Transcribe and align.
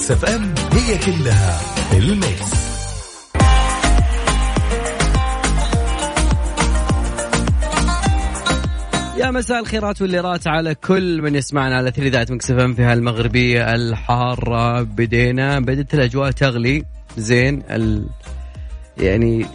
ميكس 0.00 0.10
اف 0.10 0.24
ام 0.24 0.54
هي 0.72 0.98
كلها 0.98 1.60
الميكس. 1.92 2.50
يا 9.16 9.30
مساء 9.30 9.60
الخيرات 9.60 10.02
والليرات 10.02 10.46
على 10.46 10.74
كل 10.74 11.22
من 11.22 11.34
يسمعنا 11.34 11.76
على 11.76 11.90
ثري 11.90 12.10
ذات 12.10 12.32
مكس 12.32 12.52
في 12.52 12.82
هالمغربية 12.82 13.74
الحارة. 13.74 14.82
بدينا 14.82 15.60
بدت 15.60 15.94
الأجواء 15.94 16.30
تغلي. 16.30 16.84
زين 17.16 17.62
ال... 17.70 18.06
يعني 18.98 19.46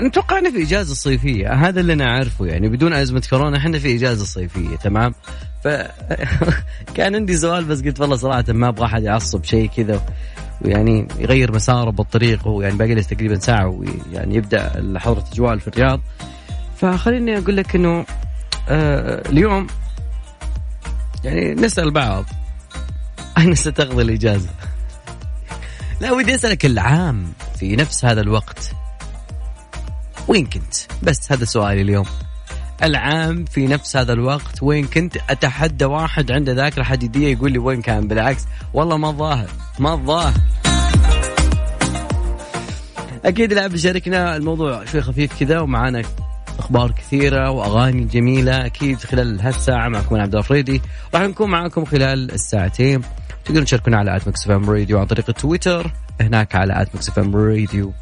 نتوقع 0.00 0.38
إنه 0.38 0.50
في 0.50 0.62
إجازة 0.62 0.94
صيفية. 0.94 1.52
هذا 1.52 1.80
اللي 1.80 1.92
أنا 1.92 2.04
أعرفه 2.04 2.46
يعني 2.46 2.68
بدون 2.68 2.92
أزمة 2.92 3.22
كورونا 3.30 3.56
إحنا 3.56 3.78
في 3.78 3.96
إجازة 3.96 4.24
صيفية 4.24 4.76
تمام؟ 4.76 5.14
ف 5.64 5.68
كان 6.96 7.14
عندي 7.14 7.36
سؤال 7.36 7.64
بس 7.64 7.82
قلت 7.82 8.00
والله 8.00 8.16
صراحة 8.16 8.44
ما 8.48 8.68
أبغى 8.68 8.84
أحد 8.86 9.02
يعصب 9.02 9.44
شيء 9.44 9.70
كذا 9.76 10.00
ويعني 10.60 11.08
يغير 11.18 11.54
مساره 11.54 11.90
بالطريق 11.90 12.48
ويعني 12.48 12.76
باقي 12.76 12.94
له 12.94 13.02
تقريبا 13.02 13.38
ساعة 13.38 13.68
ويعني 13.68 14.34
يبدأ 14.34 14.98
حضره 14.98 15.24
اجواء 15.32 15.58
في 15.58 15.68
الرياض 15.68 16.00
فخليني 16.76 17.38
أقول 17.38 17.56
لك 17.56 17.74
إنه 17.74 18.06
آه 18.68 19.28
اليوم 19.28 19.66
يعني 21.24 21.54
نسأل 21.54 21.90
بعض 21.90 22.24
اين 23.38 23.54
ستقضي 23.54 24.02
الإجازة؟ 24.02 24.48
لا 26.00 26.12
ودي 26.12 26.34
أسألك 26.34 26.66
العام 26.66 27.32
في 27.58 27.76
نفس 27.76 28.04
هذا 28.04 28.20
الوقت 28.20 28.72
وين 30.28 30.46
كنت؟ 30.46 30.74
بس 31.02 31.32
هذا 31.32 31.44
سؤالي 31.44 31.82
اليوم 31.82 32.06
العام 32.82 33.44
في 33.44 33.66
نفس 33.66 33.96
هذا 33.96 34.12
الوقت 34.12 34.62
وين 34.62 34.86
كنت 34.86 35.16
أتحدى 35.30 35.84
واحد 35.84 36.32
عنده 36.32 36.52
ذاكره 36.52 36.82
حديديه 36.82 37.32
يقول 37.32 37.52
لي 37.52 37.58
وين 37.58 37.82
كان؟ 37.82 38.08
بالعكس 38.08 38.46
والله 38.74 38.96
ما 38.96 39.08
الظاهر 39.08 39.48
ما 39.78 39.94
الظاهر. 39.94 40.32
أكيد 43.24 43.52
لا 43.52 43.66
بشاركنا 43.66 44.36
الموضوع 44.36 44.84
شوي 44.84 45.02
خفيف 45.02 45.40
كذا 45.40 45.60
ومعانا 45.60 46.02
أخبار 46.58 46.90
كثيرة 46.90 47.50
وأغاني 47.50 48.04
جميلة 48.04 48.66
أكيد 48.66 48.98
خلال 48.98 49.40
هالساعة 49.40 49.88
معكم 49.88 50.16
عبد 50.16 50.34
الفريدي 50.34 50.82
راح 51.14 51.22
نكون 51.22 51.50
معاكم 51.50 51.84
خلال 51.84 52.32
الساعتين. 52.32 53.02
تقدرون 53.44 53.64
تشاركونا 53.64 53.98
على 53.98 54.16
at 54.16 54.28
Mix 54.28 54.50
FM 54.50 54.70
Radio 54.70 54.98
عن 54.98 55.06
طريق 55.06 55.24
التويتر 55.28 55.90
هناك 56.20 56.54
على 56.54 56.82
at 56.82 56.94
Mix 56.94 57.18
FM 57.18 57.36
Radio 57.36 57.92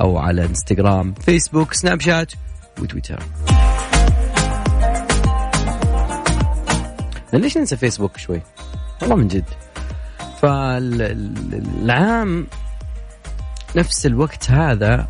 أو 0.00 0.18
على 0.18 0.44
إنستغرام 0.44 1.14
فيسبوك 1.14 1.72
سناب 1.72 2.00
شات 2.00 2.32
وتويتر. 2.80 3.22
ليش 7.32 7.58
ننسى 7.58 7.76
فيسبوك 7.76 8.16
شوي؟ 8.16 8.42
والله 9.02 9.16
من 9.16 9.28
جد. 9.28 9.44
فالعام 10.42 12.46
نفس 13.76 14.06
الوقت 14.06 14.50
هذا 14.50 15.06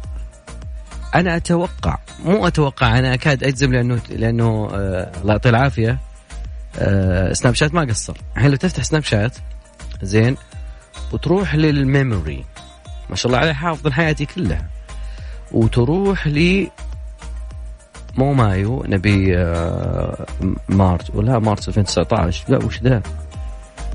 أنا 1.15 1.37
أتوقع 1.37 1.99
مو 2.25 2.47
أتوقع 2.47 2.99
أنا 2.99 3.15
أكاد 3.15 3.45
أجزم 3.45 3.73
لأنه 3.73 4.01
لأنه 4.09 4.69
آه 4.73 5.13
الله 5.21 5.33
يعطيه 5.33 5.51
العافية 5.51 5.99
آه 6.79 7.33
سناب 7.33 7.55
شات 7.55 7.75
ما 7.75 7.81
قصر. 7.81 8.17
الحين 8.37 8.51
لو 8.51 8.57
تفتح 8.57 8.83
سناب 8.83 9.03
شات 9.03 9.37
زين 10.03 10.37
وتروح 11.13 11.55
لل 11.55 11.77
memory 11.77 12.45
ما 13.11 13.17
شاء 13.17 13.27
الله 13.27 13.39
عليه 13.39 13.53
حافظ 13.53 13.89
حياتي 13.89 14.27
كلها 14.27 14.67
وتروح 15.53 16.27
لي 16.27 16.71
مو 18.19 18.33
May 18.33 18.72
و 18.72 18.85
نبي 18.89 19.39
آه 19.39 20.27
مارس. 20.69 21.11
ولا 21.15 21.39
مارس 21.39 21.69
2019 21.69 22.45
لا 22.49 22.65
وش 22.65 22.83
ذا؟ 22.83 23.03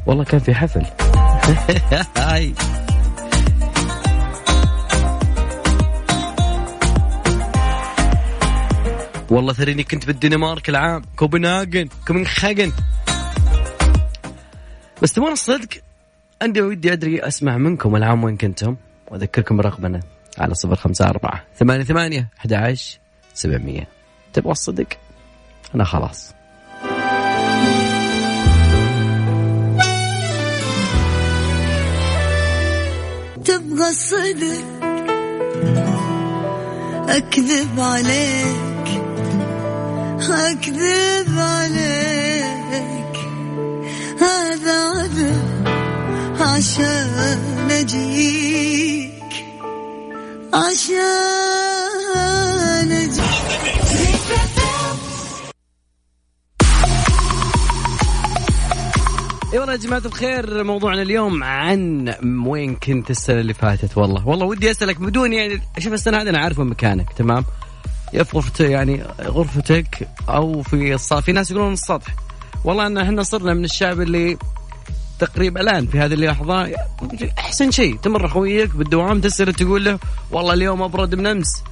والله 0.05 0.23
كان 0.23 0.39
في 0.39 0.53
حفل. 0.53 0.85
هاي. 2.17 2.53
والله 9.29 9.53
ثريني 9.53 9.83
كنت 9.83 10.07
بالدنمارك 10.07 10.69
العام. 10.69 11.01
كوبنهاجن 11.15 11.89
كوبنهاجن 12.07 12.71
بس 15.01 15.13
تبون 15.13 15.31
الصدق 15.31 15.69
عندي 16.41 16.61
ودي 16.61 16.93
أدري 16.93 17.19
أسمع 17.19 17.57
منكم 17.57 17.95
العام 17.95 18.23
وين 18.23 18.37
كنتم. 18.37 18.75
وأذكركم 19.11 19.57
برقمنا 19.57 19.99
على 20.39 20.53
صفر 20.53 20.75
خمسة 20.75 21.05
أربعة 21.05 21.43
ثمانية 21.55 21.83
ثمانية 21.83 22.29
أحد 22.39 22.53
عشر 22.53 22.99
سبعمية. 23.33 24.02
تبغى 24.33 24.51
الصدق؟ 24.51 24.87
أنا 25.75 25.83
خلاص. 25.83 26.33
تبغى 33.45 33.89
الصدق؟ 33.89 34.63
أكذب 37.09 37.79
عليك. 37.79 39.01
أكذب 40.29 41.39
عليك. 41.39 43.17
هذا 44.21 44.89
عذب 44.89 45.53
عشان 46.41 47.69
أجيك. 47.71 49.13
عشان 50.53 51.33
اي 53.93 54.12
والله 59.59 59.73
يا 59.73 59.77
جماعة 59.77 60.01
الخير 60.05 60.63
موضوعنا 60.63 61.01
اليوم 61.01 61.43
عن 61.43 62.13
وين 62.45 62.75
كنت 62.75 63.11
السنة 63.11 63.39
اللي 63.39 63.53
فاتت. 63.53 63.97
والله 63.97 64.27
والله 64.27 64.45
ودي 64.45 64.71
أسألك 64.71 64.99
بدون 64.99 65.33
يعني 65.33 65.61
شوف 65.77 65.93
السنة 65.93 66.21
هذه 66.21 66.29
أنا 66.29 66.39
عارف 66.39 66.59
وين 66.59 66.67
مكانك 66.67 67.13
تمام؟ 67.13 67.45
يا 68.13 68.23
في 68.23 68.37
غرفتك 68.37 68.69
يعني 68.69 69.03
غرفتك 69.21 70.07
أو 70.29 70.61
في 70.61 70.93
السطح 70.93 71.19
في 71.19 71.31
ناس 71.31 71.51
يقولون 71.51 71.73
السطح. 71.73 72.15
والله 72.63 72.87
إن 72.87 72.97
إحنا 72.97 73.23
صرنا 73.23 73.53
من 73.53 73.65
الشعب 73.65 74.01
اللي 74.01 74.37
تقريبا 75.19 75.61
الآن 75.61 75.87
في 75.87 75.99
هذه 75.99 76.13
اللحظة 76.13 76.71
أحسن 77.39 77.71
شيء. 77.71 77.97
تمر 77.97 78.27
خويك 78.27 78.75
بالدوام 78.75 79.21
تسال 79.21 79.53
تقول 79.53 79.85
له 79.85 79.99
والله 80.31 80.53
اليوم 80.53 80.81
أبرد 80.81 81.15
من 81.15 81.27
أمس 81.27 81.63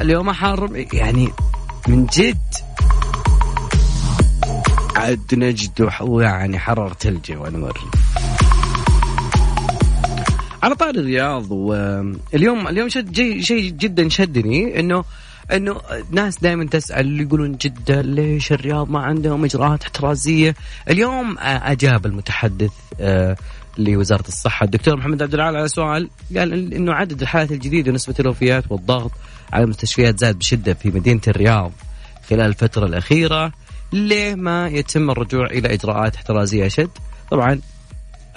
اليوم 0.00 0.32
حار 0.32 0.86
يعني 0.92 1.32
من 1.88 2.06
جد. 2.06 2.38
عاد 4.96 5.34
نجد 5.34 5.90
يعني 6.20 6.58
حرارة 6.58 6.96
الجو 7.04 7.46
انور 7.46 7.80
على 10.62 10.74
طار 10.74 10.94
الرياض 10.94 11.50
واليوم 11.50 12.68
اليوم 12.68 12.88
شد 12.88 13.14
شيء 13.40 13.70
جدا 13.70 14.08
شدني 14.08 14.80
انه 14.80 15.04
إنه 15.52 15.80
ناس 16.10 16.38
دائما 16.38 16.66
تسأل 16.66 17.20
يقولون 17.20 17.52
جده 17.52 18.00
ليش 18.00 18.52
الرياض 18.52 18.90
ما 18.90 19.00
عندهم 19.00 19.44
إجراءات 19.44 19.82
احترازية؟ 19.82 20.54
اليوم 20.90 21.36
أجاب 21.38 22.06
المتحدث 22.06 22.72
لوزارة 23.78 24.28
الصحة 24.28 24.64
الدكتور 24.64 24.96
محمد 24.96 25.22
عبد 25.22 25.34
العال 25.34 25.56
على 25.56 25.68
سؤال 25.68 26.10
قال 26.36 26.74
إنه 26.74 26.92
عدد 26.92 27.22
الحالات 27.22 27.52
الجديدة 27.52 27.90
ونسبة 27.90 28.14
الوفيات 28.20 28.64
والضغط 28.70 29.10
على 29.52 29.64
المستشفيات 29.64 30.18
زاد 30.18 30.38
بشدة 30.38 30.74
في 30.74 30.88
مدينة 30.88 31.20
الرياض 31.28 31.72
خلال 32.30 32.46
الفترة 32.46 32.86
الأخيرة 32.86 33.52
ليه 33.92 34.34
ما 34.34 34.68
يتم 34.68 35.10
الرجوع 35.10 35.46
إلى 35.46 35.74
إجراءات 35.74 36.14
احترازية 36.16 36.66
أشد؟ 36.66 36.90
طبعا 37.30 37.60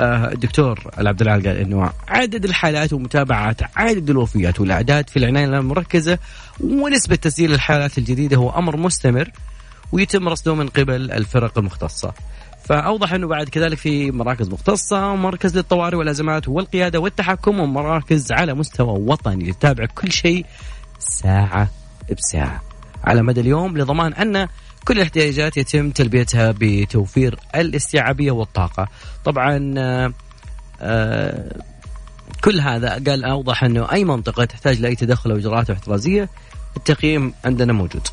الدكتور 0.01 0.91
العبد 0.99 1.21
العال 1.21 1.47
قال 1.47 1.57
إنه 1.57 1.91
عدد 2.07 2.45
الحالات 2.45 2.93
ومتابعه 2.93 3.55
عدد 3.75 4.09
الوفيات 4.09 4.59
والأعداد 4.59 5.09
في 5.09 5.17
العناية 5.17 5.45
المركزة 5.45 6.19
ونسبة 6.59 7.15
تسجيل 7.15 7.53
الحالات 7.53 7.97
الجديدة 7.97 8.37
هو 8.37 8.49
أمر 8.49 8.77
مستمر 8.77 9.31
ويتم 9.91 10.29
رصده 10.29 10.55
من 10.55 10.67
قبل 10.67 11.11
الفرق 11.11 11.57
المختصة. 11.57 12.13
فأوضح 12.65 13.13
إنه 13.13 13.27
بعد 13.27 13.49
كذلك 13.49 13.77
في 13.77 14.11
مراكز 14.11 14.49
مختصة 14.49 15.11
ومركز 15.11 15.57
للطوارئ 15.57 15.97
والأزمات 15.97 16.47
والقيادة 16.47 16.99
والتحكم 16.99 17.59
ومراكز 17.59 18.31
على 18.31 18.53
مستوى 18.53 18.99
وطني 18.99 19.51
تتابع 19.51 19.85
كل 19.85 20.11
شيء 20.11 20.45
ساعة 20.99 21.69
بساعة 22.17 22.61
على 23.03 23.21
مدى 23.21 23.41
اليوم 23.41 23.77
لضمان 23.77 24.13
أن 24.13 24.47
كل 24.87 24.97
الاحتياجات 24.97 25.57
يتم 25.57 25.91
تلبيتها 25.91 26.55
بتوفير 26.59 27.39
الاستيعابية 27.55 28.31
والطاقة. 28.31 28.87
طبعا 29.25 29.73
آآ 29.77 30.13
آآ 30.81 31.61
كل 32.43 32.59
هذا 32.59 32.89
قال 32.89 33.23
أوضح 33.25 33.63
إنه 33.63 33.91
أي 33.91 34.03
منطقة 34.03 34.45
تحتاج 34.45 34.81
لأي 34.81 34.95
تدخل 34.95 35.31
أو 35.31 35.37
إجراءات 35.37 35.69
احترازية 35.69 36.29
التقييم 36.77 37.33
عندنا 37.45 37.73
موجود. 37.73 38.07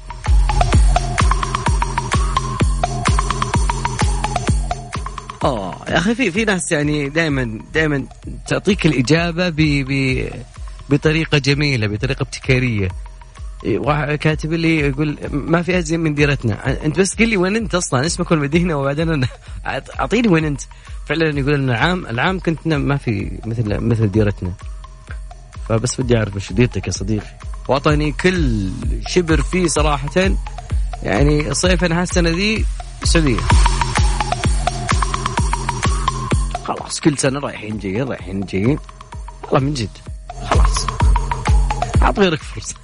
آه 5.44 5.84
يا 5.88 5.98
أخي 5.98 6.14
في 6.14 6.30
في 6.30 6.44
ناس 6.44 6.72
يعني 6.72 7.08
دائما 7.08 7.60
دائما 7.74 8.06
تعطيك 8.46 8.86
الإجابة 8.86 9.48
ب 9.48 9.56
ب 9.60 10.28
بطريقة 10.90 11.38
جميلة 11.38 11.86
بطريقة 11.86 12.22
ابتكارية 12.22 12.88
كاتب 14.20 14.52
لي 14.52 14.78
يقول 14.78 15.18
ما 15.30 15.62
في 15.62 15.78
ازين 15.78 16.00
من 16.00 16.14
ديرتنا. 16.14 16.84
أنت 16.84 17.00
بس 17.00 17.14
قل 17.14 17.28
لي 17.28 17.36
وين 17.36 17.56
أنت 17.56 17.74
أصلا؟ 17.74 18.06
اسمك 18.06 18.30
والمدينة 18.30 18.76
وبعدين 18.76 19.26
أعطيني 20.00 20.28
وين 20.28 20.44
أنت. 20.44 20.60
فعلا 21.06 21.38
يقول 21.38 21.54
ان 21.54 21.70
العام 21.70 22.06
العام 22.06 22.40
كنت 22.40 22.66
ما 22.66 22.96
في 22.96 23.38
مثل 23.46 23.80
مثل 23.80 24.10
ديرتنا. 24.10 24.52
فبس 25.68 26.00
بدي 26.00 26.16
أعرف 26.16 26.36
وش 26.36 26.52
ديرتك 26.52 26.86
يا 26.86 26.92
صديقي. 26.92 27.26
وطني 27.68 28.12
كل 28.12 28.70
شبر 29.08 29.42
فيه 29.42 29.66
صراحة. 29.66 30.30
يعني 31.02 31.54
صيفا 31.54 32.02
هالسنه 32.02 32.30
ذي 32.30 32.64
سعوديه 33.04 33.40
خلاص 36.64 37.00
كل 37.00 37.18
سنة 37.18 37.40
رايحين 37.40 37.78
جايين 37.78 38.08
رايحين 38.08 38.40
جايين. 38.40 38.78
والله 39.42 39.60
من 39.60 39.74
جد. 39.74 39.90
خلاص. 40.44 40.86
اعط 42.02 42.18
غيرك 42.18 42.42
فرصة. 42.42 42.74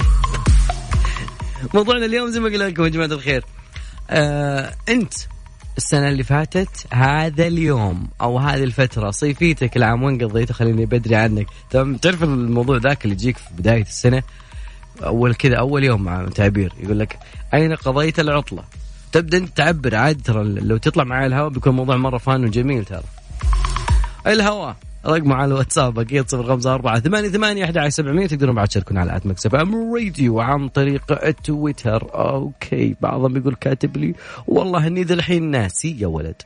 موضوعنا 1.74 2.04
اليوم 2.06 2.30
زي 2.30 2.40
ما 2.40 2.46
قلت 2.46 2.56
لكم 2.56 2.84
يا 2.84 2.88
جماعة 2.88 3.06
الخير. 3.06 3.44
آه 4.10 4.74
انت 4.88 5.12
السنة 5.76 6.08
اللي 6.08 6.22
فاتت 6.22 6.86
هذا 6.92 7.46
اليوم 7.46 8.08
أو 8.20 8.38
هذه 8.38 8.64
الفترة 8.64 9.10
صيفيتك 9.10 9.76
العام 9.76 10.02
وين 10.02 10.24
قضيته؟ 10.24 10.54
خليني 10.54 10.86
بدري 10.86 11.16
عنك. 11.16 11.46
تمام 11.70 11.96
تعرف 11.96 12.22
الموضوع 12.22 12.76
ذاك 12.76 13.04
اللي 13.04 13.14
يجيك 13.14 13.36
في 13.36 13.44
بداية 13.58 13.82
السنة؟ 13.82 14.22
أول 15.02 15.34
كذا 15.34 15.56
أول 15.56 15.84
يوم 15.84 16.02
مع 16.02 16.28
تعبير 16.34 16.72
يقول 16.80 16.98
لك 16.98 17.18
أين 17.54 17.74
قضيت 17.74 18.20
العطلة؟ 18.20 18.64
تبدأ 19.12 19.38
أنت 19.38 19.56
تعبر 19.56 19.94
عادي 19.94 20.22
ترى 20.22 20.44
لو 20.44 20.76
تطلع 20.76 21.04
معي 21.04 21.26
الهواء 21.26 21.48
بيكون 21.48 21.70
الموضوع 21.72 21.96
مرة 21.96 22.18
fun 22.18 22.44
وجميل 22.44 22.84
ترى. 22.84 23.02
الهواء. 24.26 24.76
رقمه 25.06 25.34
على 25.34 25.44
الواتساب 25.44 25.98
أكيد 25.98 26.30
صفر 26.30 26.42
خمسة 26.46 26.74
أربعة 26.74 27.00
ثمانية 27.00 27.28
ثمانية 27.28 27.64
أحد 27.64 27.78
عشر 27.78 27.90
سبعمية 27.90 28.26
تقدرون 28.26 28.54
بعد 28.54 28.68
تشاركون 28.68 28.98
على 28.98 29.16
at 29.16 29.26
Mix 29.26 29.54
FM 29.54 29.94
Radio 29.94 30.40
عن 30.40 30.68
طريق 30.68 31.24
التويتر 31.24 32.14
okay 32.14 32.96
بعضهم 33.00 33.36
يقول 33.36 33.54
كاتب 33.54 33.96
لي 33.96 34.14
والله 34.46 34.86
إني 34.86 35.02
ذا 35.02 35.14
الحين 35.14 35.50
ناسي. 35.50 36.00
يا 36.00 36.06
ولد 36.06 36.42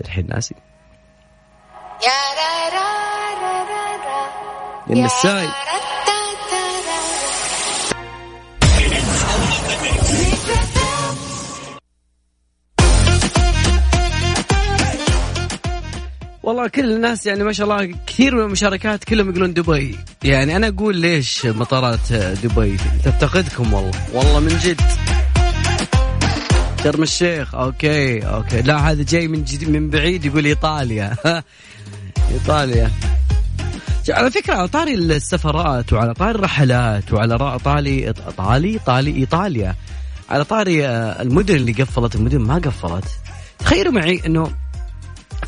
الحين 0.00 0.26
ناسي. 0.26 0.54
يا 2.04 2.40
النساي 4.90 5.48
والله 16.42 16.68
كل 16.68 16.92
الناس 16.92 17.26
يعني 17.26 17.44
ما 17.44 17.52
شاء 17.52 17.64
الله 17.64 17.96
كثير 18.06 18.34
من 18.34 18.40
المشاركات 18.40 19.04
كلهم 19.04 19.30
يقولون 19.30 19.52
دبي. 19.52 19.98
يعني 20.24 20.56
أنا 20.56 20.68
أقول 20.68 20.96
ليش 20.96 21.46
مطارات 21.46 22.12
دبي؟ 22.12 22.76
تفتقدكم 23.04 23.72
والله. 23.74 23.90
والله 24.14 24.40
من 24.40 24.58
جد. 24.58 24.80
شرم 26.84 27.02
الشيخ 27.02 27.54
okay 27.54 28.20
okay. 28.20 28.62
لا 28.62 28.90
هذا 28.90 29.02
جاي 29.02 29.28
من 29.28 29.44
جد 29.44 29.68
من 29.68 29.90
بعيد 29.90 30.24
يقول 30.24 30.44
إيطاليا. 30.44 31.16
إيطاليا. 32.32 32.90
على 34.10 34.30
فكرة 34.30 34.54
على 34.54 34.68
طاري 34.68 34.94
السفرات 34.94 35.92
وعلى 35.92 36.14
طاري 36.14 36.30
الرحلات 36.30 37.12
وعلى 37.12 37.58
طاري 37.58 38.12
طالي 38.36 38.78
طالي 38.86 39.16
إيطاليا. 39.16 39.74
على 40.30 40.44
طاري 40.44 40.86
المدن 40.88 41.54
اللي 41.54 41.72
قفلت 41.72 42.14
المدن 42.14 42.38
ما 42.38 42.54
قفلت. 42.54 43.04
تخيلوا 43.58 43.92
معي 43.92 44.22
إنه 44.26 44.50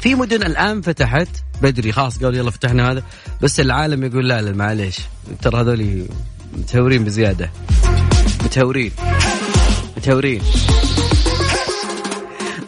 في 0.03 0.15
مدن 0.15 0.43
الآن 0.43 0.81
فتحت؟ 0.81 1.29
بدري 1.63 1.93
خلاص 1.93 2.19
قالوا 2.19 2.39
يلا 2.39 2.51
فتحنا 2.51 2.91
هذا. 2.91 3.03
بس 3.43 3.61
العالم 3.61 4.05
يقول 4.05 4.29
لا 4.29 4.43
لا 4.43 4.53
معليش. 4.53 4.99
ترى 5.43 5.61
هذول 5.61 6.07
متهورين 6.53 7.05
بزيادة. 7.05 7.51
متهورين. 8.45 8.93
متهورين. 9.97 10.43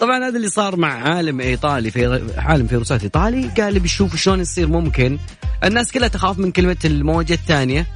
طبعا 0.01 0.29
هذا 0.29 0.37
اللي 0.37 0.49
صار 0.49 0.77
مع 0.77 1.09
عالم 1.09 1.41
إيطالي 1.41 1.91
في 1.91 2.23
عالم 2.37 2.67
فيروسات 2.67 3.03
إيطالي. 3.03 3.49
قال 3.49 3.81
بيشوف 3.81 4.17
شلون 4.17 4.41
يصير 4.41 4.69
ممكن. 4.69 5.19
الناس 5.65 5.93
كلها 5.93 6.09
تخاف 6.09 6.39
من 6.39 6.53
كلمة 6.53 6.77
الموجة 6.85 7.35
الثانية 7.35 7.87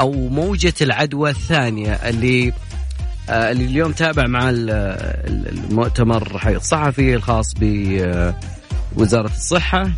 أو 0.00 0.12
موجة 0.28 0.74
العدوى 0.80 1.30
الثانية 1.30 1.92
اللي 1.92 2.52
اللي 3.28 3.64
اليوم 3.64 3.92
تابع 3.92 4.26
مع 4.26 4.50
المؤتمر 4.50 6.56
الصحفي 6.56 7.14
الخاص 7.14 7.54
بوزارة 7.56 9.30
الصحة 9.36 9.90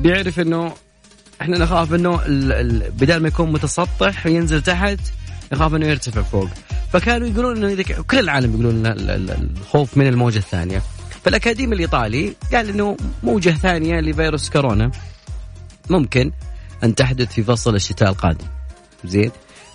بيعرف 0.00 0.40
إنه 0.40 0.72
إحنا 1.42 1.58
نخاف 1.58 1.94
إنه 1.94 2.16
بدل 2.88 3.16
ما 3.16 3.28
يكون 3.28 3.52
متسطح 3.52 4.26
وينزل 4.26 4.62
تحت 4.62 4.98
نخاف 5.52 5.74
إنه 5.74 5.86
يرتفع 5.86 6.22
فوق. 6.22 6.48
فكانوا 6.92 7.28
يقولون 7.28 7.56
إنه 7.56 7.72
إذا 7.72 7.82
كل 7.82 8.18
العالم 8.18 8.52
يقولون 8.52 8.82
الخوف 8.86 9.96
من 9.96 10.06
الموجة 10.06 10.38
الثانية. 10.38 10.82
فالأكاديمي 11.24 11.74
الإيطالي 11.74 12.34
قال 12.52 12.68
إنه 12.68 12.96
موجة 13.22 13.50
ثانية 13.50 14.00
لفيروس 14.00 14.50
كورونا 14.50 14.90
ممكن 15.90 16.32
أن 16.84 16.94
تحدث 16.94 17.32
في 17.32 17.42
فصل 17.42 17.74
الشتاء 17.74 18.08
القادم. 18.08 18.46
زين؟ 19.04 19.30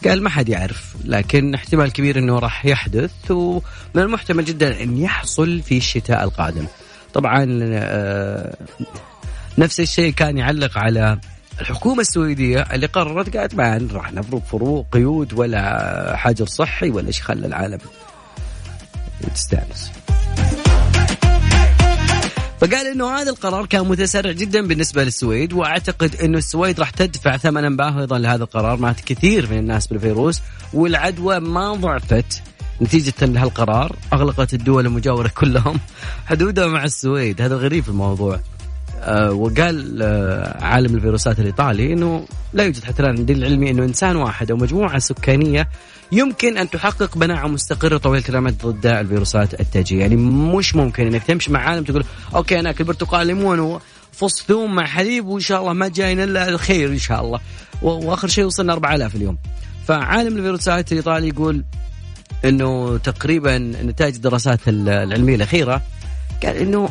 قال 0.07 0.23
ما 0.23 0.29
حد 0.29 0.49
يعرف 0.49 0.95
لكن 1.05 1.53
احتمال 1.53 1.93
كبير 1.93 2.19
إنه 2.19 2.39
راح 2.39 2.65
يحدث 2.65 3.31
ومن 3.31 3.61
المحتمل 3.95 4.45
جدا 4.45 4.83
إن 4.83 4.97
يحصل 4.97 5.61
في 5.61 5.77
الشتاء 5.77 6.23
القادم. 6.23 6.65
طبعا 7.13 7.59
آه، 7.63 8.57
نفس 9.57 9.79
الشيء 9.79 10.13
كان 10.13 10.37
يعلق 10.37 10.77
على 10.77 11.19
الحكومة 11.61 12.01
السويدية 12.01 12.61
اللي 12.61 12.85
قررت 12.87 13.37
قالت 13.37 13.55
ما 13.55 13.87
راح 13.93 14.13
نفرض 14.13 14.41
فروق 14.41 14.87
قيود 14.91 15.33
ولا 15.33 16.15
حجر 16.17 16.45
صحي 16.45 16.89
ولا 16.89 17.11
شيء 17.11 17.23
خلى 17.23 17.47
العالم 17.47 17.79
تستانس 19.35 19.91
فقال 22.61 22.87
إنه 22.87 23.09
هذا 23.09 23.29
القرار 23.29 23.65
كان 23.65 23.87
متسرع 23.87 24.31
جدا 24.31 24.67
بالنسبة 24.67 25.03
للسويد 25.03 25.53
وأعتقد 25.53 26.15
إنه 26.15 26.37
السويد 26.37 26.79
راح 26.79 26.89
تدفع 26.89 27.37
ثمنا 27.37 27.69
باهظا 27.69 28.19
لهذا 28.19 28.43
القرار. 28.43 28.77
مات 28.77 28.99
كثير 28.99 29.51
من 29.51 29.57
الناس 29.57 29.87
بالفيروس 29.87 30.41
والعدوى 30.73 31.39
ما 31.39 31.73
ضعفت 31.73 32.41
نتيجة 32.81 33.13
لهالقرار. 33.21 33.95
أغلقت 34.13 34.53
الدول 34.53 34.85
المجاورة 34.85 35.27
كلهم. 35.27 35.79
حدودها 36.25 36.67
مع 36.67 36.83
السويد. 36.83 37.41
هذا 37.41 37.55
غريب 37.55 37.87
الموضوع. 37.87 38.39
وقال 39.31 40.01
آه 40.01 40.63
عالم 40.63 40.95
الفيروسات 40.95 41.39
الإيطالي 41.39 41.93
أنه 41.93 42.25
لا 42.53 42.63
يوجد 42.63 42.83
حتى 42.83 43.03
الآن 43.03 43.25
دليل 43.25 43.45
علمي 43.45 43.71
أنه 43.71 43.83
إنسان 43.83 44.15
واحد 44.15 44.51
أو 44.51 44.57
مجموعة 44.57 44.99
سكانية 44.99 45.69
يمكن 46.11 46.57
أن 46.57 46.69
تحقق 46.69 47.17
مناعه 47.17 47.47
مستقرة 47.47 47.97
طويلة 47.97 48.23
الأمد 48.29 48.57
ضد 48.65 48.85
الفيروسات 48.85 49.59
التاجية، 49.59 49.99
يعني 49.99 50.15
مش 50.15 50.75
ممكن 50.75 51.07
إنك 51.07 51.23
تمشي 51.23 51.51
مع 51.51 51.59
عالم 51.59 51.83
تقول 51.83 52.03
أوكي 52.35 52.59
أنا 52.59 52.69
أكل 52.69 52.83
برتقال 52.83 53.27
ليمون 53.27 53.59
وفص 53.59 54.43
ثوم 54.47 54.75
مع 54.75 54.85
حليب 54.85 55.25
وإن 55.25 55.41
شاء 55.41 55.61
الله 55.61 55.73
ما 55.73 55.87
جاينا 55.87 56.23
إلا 56.23 56.49
الخير 56.49 56.89
إن 56.89 56.97
شاء 56.97 57.21
الله، 57.21 57.39
وآخر 57.81 58.27
شيء 58.27 58.45
وصلنا 58.45 58.73
4000 58.73 59.15
اليوم. 59.15 59.37
فعالم 59.87 60.37
الفيروسات 60.37 60.91
الإيطالي 60.91 61.27
يقول 61.27 61.63
إنه 62.45 62.97
تقريبا 62.97 63.57
نتائج 63.57 64.15
الدراسات 64.15 64.59
العلمية 64.67 65.35
الأخيرة 65.35 65.81
قال 66.43 66.55
إنه 66.55 66.89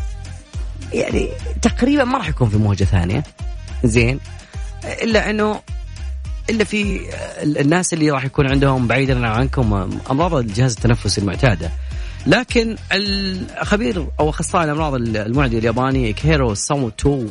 يعني 0.95 1.29
تقريبا 1.63 2.05
ما 2.05 2.19
راح 2.19 2.29
يكون 2.29 2.49
في 2.49 2.57
موجة 2.57 2.85
ثانية. 2.85 3.23
زين. 3.85 4.21
إلا 5.03 5.31
إنه 5.31 5.61
إلا 6.51 6.65
في 6.65 7.01
الناس 7.43 7.93
اللي 7.93 8.11
راح 8.11 8.25
يكون 8.25 8.51
عندهم 8.51 8.87
بعيدا 8.87 9.27
عنكم 9.27 9.99
أمراض 10.11 10.35
الجهاز 10.35 10.73
التنفسي 10.73 11.21
المعتادة. 11.21 11.71
لكن 12.27 12.77
الخبير 12.93 14.07
أو 14.21 14.31
أخصائي 14.31 14.65
الأمراض 14.65 14.95
المعديه 14.95 15.59
الياباني 15.59 16.13
كيرو 16.13 16.55
ساموتو 16.55 17.27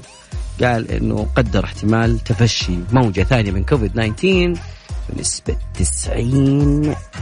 قال 0.62 0.92
إنه 0.92 1.28
قدر 1.36 1.64
احتمال 1.64 2.20
تفشي 2.20 2.80
موجة 2.92 3.24
ثانية 3.24 3.52
من 3.52 3.64
كوفيد 3.64 3.92
19 3.92 4.54
بنسبة 5.10 5.56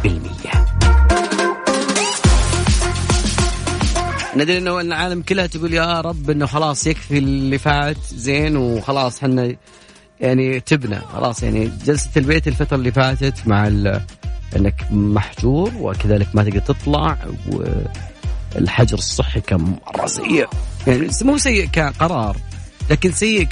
90% 0.06 1.21
ندري 4.36 4.58
إنه 4.58 4.82
العالم 4.82 5.22
كلها 5.22 5.48
تقول 5.48 5.74
يا 5.74 6.02
رب 6.02 6.30
إنه 6.30 6.46
خلاص 6.46 6.88
يكفي 6.88 7.18
اللي 7.18 7.58
فات 7.58 7.98
زين 8.14 8.58
وخلاص 8.58 9.24
إحنا 9.24 9.56
يعني 10.20 10.60
تبنى 10.60 11.00
خلاص 11.00 11.44
يعني 11.44 11.72
جلسة 11.86 12.10
البيت 12.18 12.48
الفترة 12.48 12.78
اللي 12.78 12.92
فاتت 12.92 13.48
مع 13.48 13.68
إنك 14.56 14.88
محجور 14.92 15.72
وكذلك 15.80 16.28
ما 16.34 16.44
تقدر 16.44 16.60
تطلع 16.60 17.18
والحجر 18.56 18.98
الصحي 18.98 19.42
كان 19.42 19.76
مرة 19.96 20.08
سيء. 20.08 20.48
يعني 20.88 21.10
مو 21.22 21.38
سيء 21.38 21.66
كقرار 21.66 22.38
لكن 22.90 23.12
سيء 23.12 23.48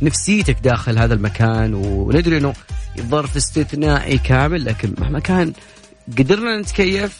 كنفسيتك 0.00 0.56
داخل 0.62 0.98
هذا 0.98 1.14
المكان 1.14 1.74
وندري 1.74 2.38
إنه 2.38 2.52
ظرف 3.00 3.36
استثنائي 3.36 4.18
كامل 4.18 4.64
لكن 4.64 4.94
مهما 4.98 5.20
كان 5.20 5.52
قدرنا 6.18 6.60
نتكيف 6.60 7.18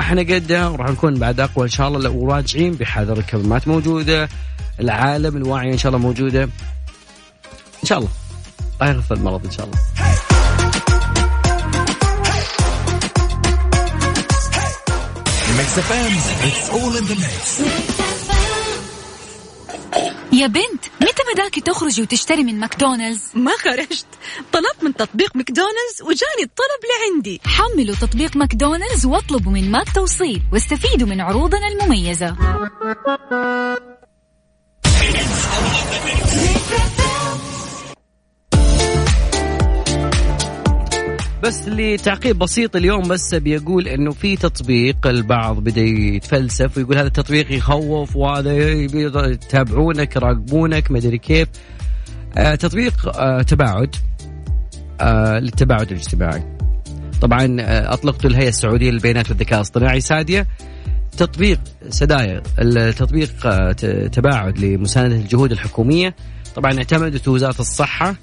إحنا 0.00 0.20
قدها 0.20 0.68
وراح 0.68 0.90
نكون 0.90 1.14
بعد 1.14 1.40
اقوى 1.40 1.64
ان 1.64 1.70
شاء 1.70 1.88
الله 1.88 1.98
لو 1.98 2.28
راجعين 2.32 2.72
بحذر 2.74 3.18
الكلمات 3.18 3.68
موجوده 3.68 4.28
العالم 4.80 5.36
الواعي 5.36 5.72
ان 5.72 5.78
شاء 5.78 5.92
الله 5.94 6.06
موجوده 6.06 6.42
ان 6.44 7.86
شاء 7.88 7.98
الله 7.98 8.10
الله 8.82 8.92
يغفر 8.94 9.14
المرض 9.14 9.44
ان 9.44 9.50
شاء 9.50 9.66
الله 9.66 9.78
يا 20.34 20.46
بنت 20.46 20.84
متى 21.00 21.22
بداكي 21.34 21.60
تخرجي 21.60 22.02
وتشتري 22.02 22.44
من 22.44 22.60
ماكدونالدز؟ 22.60 23.22
ما 23.34 23.50
خرجت. 23.50 24.06
طلبت 24.52 24.82
من 24.84 24.94
تطبيق 24.94 25.36
ماكدونالدز 25.36 26.02
وجاني 26.02 26.42
الطلب 26.42 26.80
لعندي 26.90 27.40
حملوا 27.44 27.94
تطبيق 27.94 28.36
ماكدونالدز 28.36 29.06
واطلبوا 29.06 29.52
من 29.52 29.70
ماك 29.70 29.94
توصيل 29.94 30.42
واستفيدوا 30.52 31.08
من 31.08 31.20
عروضنا 31.20 31.68
المميزة. 31.68 32.36
بس 41.44 41.68
لتعقيب 41.68 42.38
بسيط 42.38 42.76
اليوم 42.76 43.02
بس 43.08 43.34
بيقول 43.34 43.88
إنه 43.88 44.10
في 44.10 44.36
تطبيق 44.36 45.06
البعض 45.06 45.60
بدا 45.60 45.80
يتفلسف 45.80 46.76
ويقول 46.76 46.98
هذا 46.98 47.06
التطبيق 47.06 47.52
يخوف 47.52 48.16
وهذا 48.16 48.52
يتابعونك 49.30 50.16
يراقبونك 50.16 50.90
ما 50.90 50.98
أدري 50.98 51.18
كيف. 51.18 51.48
آه 52.36 52.54
تطبيق 52.54 53.18
آه 53.18 53.42
تباعد. 53.42 53.96
آه 55.00 55.38
للتباعد 55.38 55.90
الاجتماعي. 55.92 56.42
طبعا 57.20 57.56
آه 57.60 57.92
اطلقته 57.92 58.26
الهيئة 58.26 58.48
السعودية 58.48 58.90
للبيانات 58.90 59.28
والذكاء 59.28 59.58
الاصطناعي 59.58 60.00
سادية. 60.00 60.46
تطبيق 61.16 61.60
سدايا 61.88 62.42
التطبيق 62.58 63.46
آه 63.46 63.72
تباعد 64.06 64.58
لمساندة 64.58 65.16
الجهود 65.16 65.52
الحكومية. 65.52 66.14
طبعا 66.54 66.76
اعتمدته 66.78 67.32
وزاره 67.32 67.60
الصحة. 67.60 68.14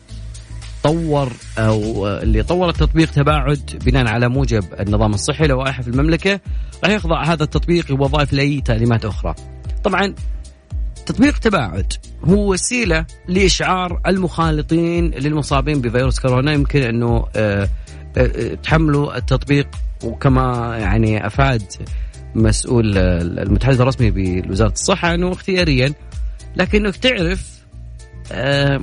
طور 0.83 1.31
أو 1.57 2.07
اللي 2.07 2.43
طور 2.43 2.69
التطبيق 2.69 3.11
تباعد 3.11 3.81
بناء 3.85 4.07
على 4.07 4.29
موجب 4.29 4.63
النظام 4.79 5.13
الصحي 5.13 5.47
لوائح 5.47 5.81
في 5.81 5.87
المملكة 5.87 6.39
راح 6.83 6.91
يخضع 6.91 7.23
هذا 7.23 7.43
التطبيق 7.43 7.91
لوظائف 7.91 8.33
لاي 8.33 8.61
تعليمات 8.61 9.05
أخرى. 9.05 9.35
طبعا 9.83 10.13
تطبيق 11.05 11.37
تباعد 11.37 11.93
هو 12.23 12.51
وسيلة 12.53 13.05
لإشعار 13.27 14.01
المخالطين 14.07 15.11
للمصابين 15.11 15.81
بفيروس 15.81 16.19
كورونا 16.19 16.53
يمكن 16.53 16.81
أنه 16.81 17.27
آه، 17.35 17.69
آه، 18.17 18.53
تحملوا 18.53 19.17
التطبيق 19.17 19.67
وكما 20.03 20.77
يعني 20.77 21.27
أفاد 21.27 21.63
مسؤول 22.35 22.97
آه، 22.97 23.21
المتحدث 23.21 23.81
الرسمي 23.81 24.11
بوزارة 24.11 24.71
الصحة 24.71 25.13
أنه 25.13 25.31
اختياريا 25.31 25.93
لكنك 26.55 26.95
تعرف 26.95 27.61
آه، 28.31 28.81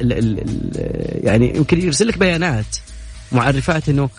ال 0.00 0.12
ال 0.12 0.38
ال 0.40 1.26
يعني 1.26 1.56
يمكن 1.56 1.80
يرسل 1.80 2.08
لك 2.08 2.18
بيانات 2.18 2.76
معرفات 3.32 3.88
إنه 3.88 4.10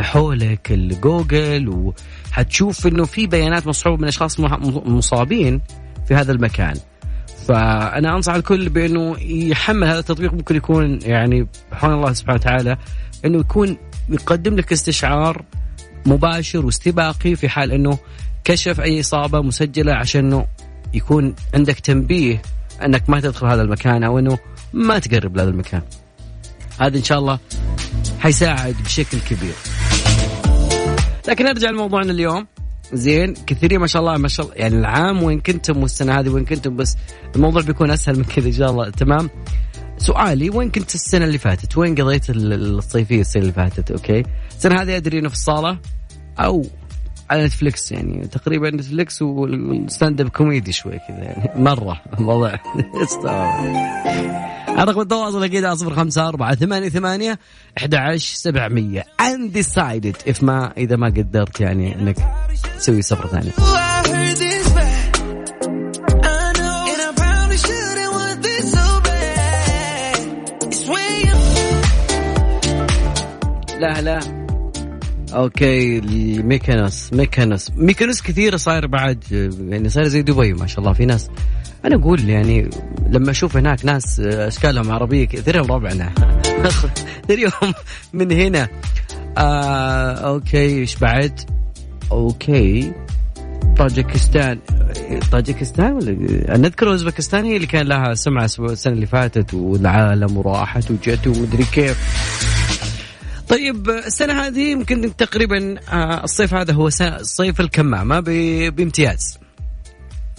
حولك 0.00 0.72
الجوجل 0.72 1.92
وحتشوف 2.30 2.86
إنه 2.86 3.04
في 3.04 3.26
بيانات 3.26 3.66
مصحوبة 3.66 4.02
من 4.02 4.08
أشخاص 4.08 4.40
مصابين 4.40 5.60
في 6.08 6.14
هذا 6.14 6.32
المكان. 6.32 6.74
فأنا 7.48 8.16
أنصح 8.16 8.34
الكل 8.34 8.68
بإنه 8.68 9.16
يحمل 9.20 9.86
هذا 9.86 9.98
التطبيق 9.98 10.32
ممكن 10.32 10.56
يكون 10.56 10.98
يعني 11.02 11.46
بحول 11.72 11.94
الله 11.94 12.12
سبحانه 12.12 12.38
وتعالى 12.40 12.76
إنه 13.24 13.38
يكون 13.38 13.76
يقدم 14.08 14.56
لك 14.56 14.72
استشعار 14.72 15.44
مباشر 16.06 16.66
واستباقي 16.66 17.36
في 17.36 17.48
حال 17.48 17.72
إنه 17.72 17.98
كشف 18.44 18.80
أي 18.80 19.00
إصابة 19.00 19.40
مسجلة 19.42 19.92
عشان 19.94 20.24
إنه 20.24 20.46
يكون 20.94 21.34
عندك 21.54 21.80
تنبيه 21.80 22.42
أنك 22.84 23.10
ما 23.10 23.20
تدخل 23.20 23.46
هذا 23.46 23.62
المكان 23.62 24.04
أو 24.04 24.18
إنه 24.18 24.38
ما 24.72 24.98
تقرب 24.98 25.36
لهذا 25.36 25.50
المكان. 25.50 25.82
هذا 26.80 26.98
إن 26.98 27.04
شاء 27.04 27.18
الله 27.18 27.38
حيساعد 28.20 28.76
بشكل 28.84 29.18
كبير. 29.20 29.54
لكن 31.28 31.44
نرجع 31.44 31.70
لموضوعنا 31.70 32.12
اليوم 32.12 32.46
زين 32.92 33.34
كثيرين 33.46 33.80
ما 33.80 33.86
شاء 33.86 34.02
الله 34.02 34.16
ما 34.16 34.28
شاء 34.28 34.46
الله 34.46 34.56
يعني 34.58 34.76
العام 34.78 35.22
وين 35.22 35.40
كنتم 35.40 35.82
والسنة 35.82 36.20
هذه 36.20 36.28
وين 36.28 36.44
كنتم 36.44 36.76
بس 36.76 36.96
الموضوع 37.36 37.62
بيكون 37.62 37.90
أسهل 37.90 38.16
من 38.18 38.24
كذا 38.24 38.46
إن 38.46 38.52
شاء 38.52 38.70
الله 38.70 38.90
تمام 38.90 39.30
سؤالي 39.98 40.50
وين 40.50 40.70
كنت 40.70 40.94
السنة 40.94 41.24
اللي 41.24 41.38
فاتت؟ 41.38 41.78
وين 41.78 41.94
قضيت 41.94 42.30
ال- 42.30 42.78
الصيفية 42.78 43.20
السنة 43.20 43.42
اللي 43.42 43.52
فاتت؟ 43.52 43.90
okay؟ 43.90 44.22
السنة 44.56 44.82
هذه 44.82 44.96
أدري 44.96 45.18
إنه 45.18 45.28
في 45.28 45.34
الصالة 45.34 45.78
أو 46.38 46.66
على 47.30 47.44
نتفلكس 47.44 47.92
يعني. 47.92 48.26
تقريبا 48.26 48.70
نتفلكس 48.70 49.22
وال 49.22 50.20
stand-up 50.20 50.28
comedy 50.28 50.72
شوي 50.72 50.98
كذا 51.08 51.18
يعني. 51.18 51.50
مرة. 51.62 52.00
الموضوع 52.18 52.54
استوعب. 53.04 53.64
رقم 54.78 55.00
التواصل 55.00 55.44
أكيد 55.44 55.64
054 55.64 56.26
4 56.26 56.54
8 56.54 56.88
8 56.88 57.38
11 57.78 58.36
700 58.36 59.02
undecided. 59.20 60.32
If 60.32 60.42
ما 60.42 60.72
إذا 60.76 60.96
ما 60.96 61.06
قدرت 61.06 61.60
يعني 61.60 61.94
إنك 61.94 62.16
تسوي 62.78 63.02
سفرة 63.02 63.26
ثانية. 63.26 63.52
Way 70.92 71.32
لا 73.80 74.00
لا. 74.00 74.41
أوكي 75.34 76.00
ميكانوس 76.42 77.12
ميكانوس. 77.12 77.70
ميكانوس 77.76 78.22
كثير 78.22 78.56
صاير 78.56 78.86
بعد 78.86 79.24
يعني 79.68 79.88
صاير 79.88 80.08
زي 80.08 80.22
دبي 80.22 80.52
ما 80.52 80.66
شاء 80.66 80.80
الله. 80.80 80.92
في 80.92 81.06
ناس 81.06 81.30
أنا 81.84 81.96
أقول 81.96 82.28
يعني 82.28 82.70
لما 83.08 83.30
أشوف 83.30 83.56
هناك 83.56 83.84
ناس 83.84 84.20
أشكالهم 84.20 84.90
عربية 84.90 85.24
كثيرهم 85.24 85.72
ربعنا. 85.72 86.12
كثيرهم 87.28 87.74
من 88.12 88.32
هنا. 88.32 88.68
آه 89.38 90.12
okay 90.12 90.80
إيش 90.80 90.96
بعد؟ 90.96 91.40
okay. 92.12 92.92
طاجكستان. 93.78 94.58
طاجكستان 95.32 95.92
ولا؟ 95.92 96.56
نذكر 96.58 96.88
أوزبكستان 96.88 97.44
هي 97.44 97.56
اللي 97.56 97.66
كان 97.66 97.86
لها 97.86 98.14
سمعة 98.14 98.44
السنة 98.44 98.92
اللي 98.92 99.06
فاتت 99.06 99.54
والعالم 99.54 100.36
وراحت 100.36 100.90
وجت 100.90 101.26
ومدري 101.26 101.64
كيف. 101.64 101.98
طيب 103.52 103.90
السنة 103.90 104.46
هذه 104.46 104.70
يمكن 104.70 105.16
تقريبا 105.16 105.74
آه، 105.92 106.24
الصيف 106.24 106.54
هذا 106.54 106.72
هو 106.72 106.88
صيف 107.22 107.60
الكمامة 107.60 108.20
بامتياز. 108.70 109.38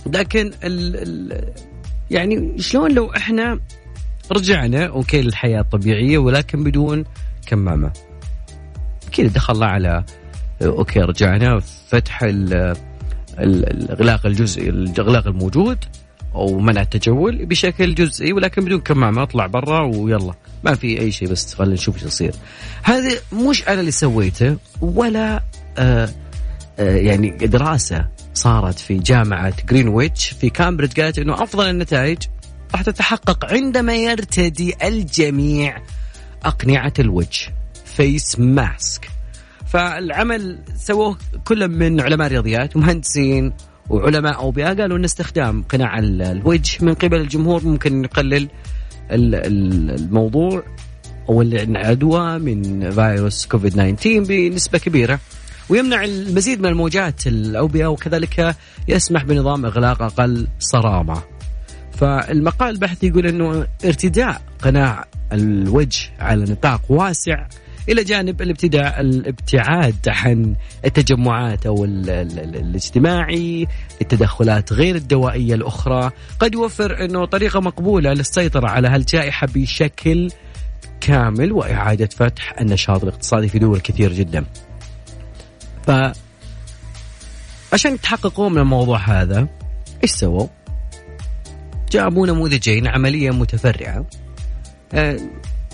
لكن 0.06 0.52
ال 0.64 0.96
ال 0.96 1.54
يعني 2.12 2.62
شلون 2.62 2.92
لو 2.92 3.12
إحنا 3.14 3.60
رجعنا 4.32 4.86
okay 4.86 5.22
للحياة 5.22 5.62
الطبيعية 5.62 6.18
ولكن 6.18 6.64
بدون 6.64 7.06
كمامة؟ 7.48 7.92
كذا 9.12 9.28
دخلنا 9.28 9.66
على 9.66 10.04
okay 10.62 11.00
رجعنا 11.00 11.60
فتح 11.88 12.24
ال- 12.24 12.54
ال- 13.40 13.70
الإغلاق 13.70 14.26
الجزئي 14.26 14.70
الإغلاق 14.70 15.28
الموجود 15.28 15.78
أو 16.36 16.60
منع 16.60 16.82
التجول 16.82 17.46
بشكل 17.46 17.96
جزئي 17.96 18.34
ولكن 18.34 18.66
بدون 18.66 18.80
كمامة 18.80 19.24
اطلع 19.24 19.46
برا 19.48 19.86
ويلا. 19.86 20.34
ما 20.64 20.76
في 20.76 21.00
أي 21.00 21.12
شيء 21.12 21.30
بس 21.30 21.54
خلينا 21.54 21.74
نشوف 21.74 21.96
إيش 21.96 22.04
يصير. 22.04 22.34
هذا 22.84 23.12
مش 23.34 23.68
أنا 23.68 23.80
اللي 23.80 23.92
سويته 23.92 24.58
ولا 24.82 25.44
آه 25.78 26.10
آه 26.80 26.96
يعني 26.96 27.30
دراسة 27.30 28.08
صارت 28.34 28.80
في 28.80 28.98
جامعة 28.98 29.54
جرينويتش 29.70 30.30
في 30.30 30.50
كامبريدج 30.50 31.00
قالت 31.02 31.20
إنه 31.20 31.44
أفضل 31.44 31.70
النتائج 31.70 32.18
راح 32.72 32.82
تتحقق 32.82 33.54
عندما 33.54 33.96
يرتدي 33.96 34.76
الجميع 34.84 35.82
أقنعة 36.46 36.94
الوجه 37.00 37.54
face 37.86 38.40
mask 38.40 39.10
فالعمل 39.68 40.60
سووه 40.76 41.18
كل 41.46 41.68
من 41.68 42.02
علماء 42.02 42.28
رياضيات 42.28 42.76
ومهندسين 42.76 43.54
وعلماء 43.90 44.36
أوبئة 44.38 44.74
قالوا 44.74 44.98
إن 44.98 45.04
استخدام 45.04 45.64
قناع 45.64 46.00
ال- 46.00 46.22
الوجه 46.22 46.86
من 46.86 46.94
قبل 46.94 47.22
الجمهور 47.22 47.66
ممكن 47.66 48.04
يقلل 48.04 48.34
ال- 49.12 49.36
ال- 49.36 49.92
الموضوع 49.96 50.64
أو 51.30 51.42
العدوى 51.42 52.40
من 52.40 52.92
فيروس 52.92 53.46
كوفيد 53.46 53.72
19 53.74 54.20
بنسبة 54.20 54.78
كبيرة 54.80 55.20
ويمنع 55.70 56.04
المزيد 56.04 56.60
من 56.60 56.66
الموجات 56.66 57.28
الأوبئة 57.28 57.86
وكذلك 57.88 58.56
يسمح 58.88 59.24
بنظام 59.24 59.66
إغلاق 59.66 60.02
أقل 60.02 60.48
صرامة. 60.60 61.22
فالمقال 61.94 62.70
البحثي 62.70 63.08
يقول 63.08 63.28
إنه 63.28 63.68
ارتداء 63.86 64.42
قناع 64.62 65.06
الوجه 65.34 66.10
على 66.20 66.44
نطاق 66.44 66.82
واسع 66.92 67.48
إلى 67.90 68.04
جانب 68.04 68.42
الابتداء 68.42 69.02
الابتعاد 69.02 70.08
عن 70.08 70.56
التجمعات 70.86 71.66
أو 71.66 71.86
ال 71.86 72.10
ال 72.10 72.40
ال 72.40 72.56
الاجتماعي 72.56 73.68
التدخلات 74.02 74.74
غير 74.74 74.96
الدوائية 74.96 75.54
الأخرى 75.54 76.12
قد 76.40 76.54
يوفر 76.54 77.06
إنه 77.06 77.26
طريقة 77.26 77.60
مقبولة 77.60 78.14
للسيطرة 78.14 78.70
على 78.70 78.88
هالجائحة 78.88 79.48
بشكل 79.56 80.32
كامل 81.02 81.52
وإعادة 81.52 82.10
فتح 82.16 82.54
النشاط 82.62 83.04
الاقتصادي 83.04 83.48
في 83.48 83.60
دول 83.60 83.80
كثير 83.80 84.14
جدا. 84.14 84.46
ف 85.88 85.92
عشان 87.74 87.94
يتحققوا 87.94 88.50
من 88.50 88.58
الموضوع 88.58 88.98
هذا 88.98 89.48
إيش 90.04 90.12
سووا؟ 90.12 90.48
جابوا 91.92 92.28
نموذجين 92.28 92.88
عملية 92.88 93.32
متفرعة 93.32 94.06
آه، 94.94 95.20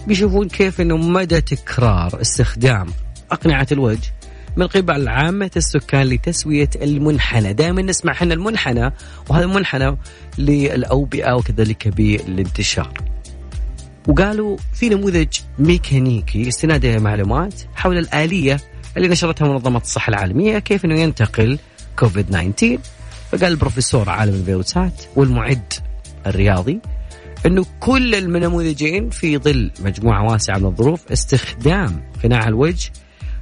بيشوفون 0.08 0.48
كيف 0.48 0.82
إنه 0.82 0.98
مدى 0.98 1.42
تكرار 1.42 2.22
استخدام 2.22 2.88
أقنعة 3.32 3.68
الوجه 3.72 4.14
من 4.58 4.68
قبل 4.68 5.08
عامة 5.08 5.52
السكان 5.58 6.04
لتسوية 6.04 6.70
المنحنى. 6.82 7.54
دائما 7.54 7.82
نسمع 7.82 8.12
إحنا 8.12 8.34
المنحنى 8.34 8.92
وهذا 9.30 9.46
المنحنى 9.46 9.98
للأوبئة 10.38 11.34
وكذلك 11.34 11.88
بالانتشار. 11.88 12.94
وقالوا 14.08 14.58
في 14.74 14.90
نموذج 14.90 15.28
ميكانيكي 15.60 16.48
استناد 16.48 16.86
إلى 16.86 17.00
معلومات 17.00 17.54
حول 17.76 17.98
الآلية 17.98 18.60
اللي 18.98 19.08
نشرتها 19.08 19.48
منظمة 19.48 19.78
الصحة 19.78 20.10
العالمية 20.10 20.60
كيف 20.60 20.86
إنه 20.86 21.00
ينتقل 21.00 21.60
كوفيد 22.00 22.26
19 22.26 22.78
فقال 23.32 23.52
البروفيسور 23.52 24.10
عالم 24.10 24.34
الفيروسات 24.34 25.04
والمعد 25.16 25.74
الرياضي 26.28 26.80
إنه 27.46 27.66
كل 27.80 28.16
النموذجين 28.16 29.10
في 29.10 29.38
ظل 29.38 29.72
مجموعة 29.80 30.32
واسعة 30.32 30.58
من 30.58 30.66
الظروف 30.66 31.12
استخدام 31.12 32.04
قناع 32.24 32.48
الوجه 32.48 32.92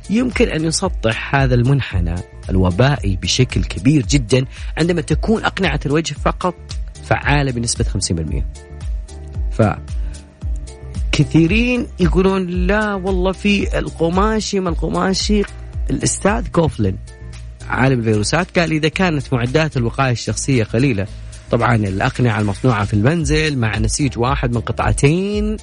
يمكن 0.09 0.49
أن 0.49 0.65
يسطح 0.65 1.35
هذا 1.35 1.55
المنحنى 1.55 2.15
الوبائي 2.49 3.15
بشكل 3.15 3.63
كبير 3.63 4.05
جدا 4.05 4.45
عندما 4.77 5.01
تكون 5.01 5.43
أقنعة 5.45 5.79
الوجه 5.85 6.13
فقط 6.13 6.55
فعالة 7.03 7.51
بنسبة 7.51 7.85
50%. 7.85 8.43
ف 9.51 9.61
كثيرين 11.11 11.87
يقولون 11.99 12.47
لا 12.47 12.93
والله 12.93 13.31
في 13.31 13.79
القماشي 13.79 14.59
ما 14.59 14.69
القماشي 14.69 15.41
الأستاذ 15.89 16.47
كوفلين 16.47 16.97
عالم 17.69 17.99
الفيروسات 17.99 18.59
قال 18.59 18.71
إذا 18.71 18.89
كانت 18.89 19.33
معدات 19.33 19.77
الوقاية 19.77 20.11
الشخصية 20.11 20.63
قليلة 20.63 21.07
طبعا 21.51 21.75
الأقنعة 21.75 22.39
المصنوعة 22.39 22.85
في 22.85 22.93
المنزل 22.93 23.57
مع 23.57 23.77
نسيج 23.77 24.19
واحد 24.19 24.53
من 24.53 24.61
قطعتين 24.61 25.57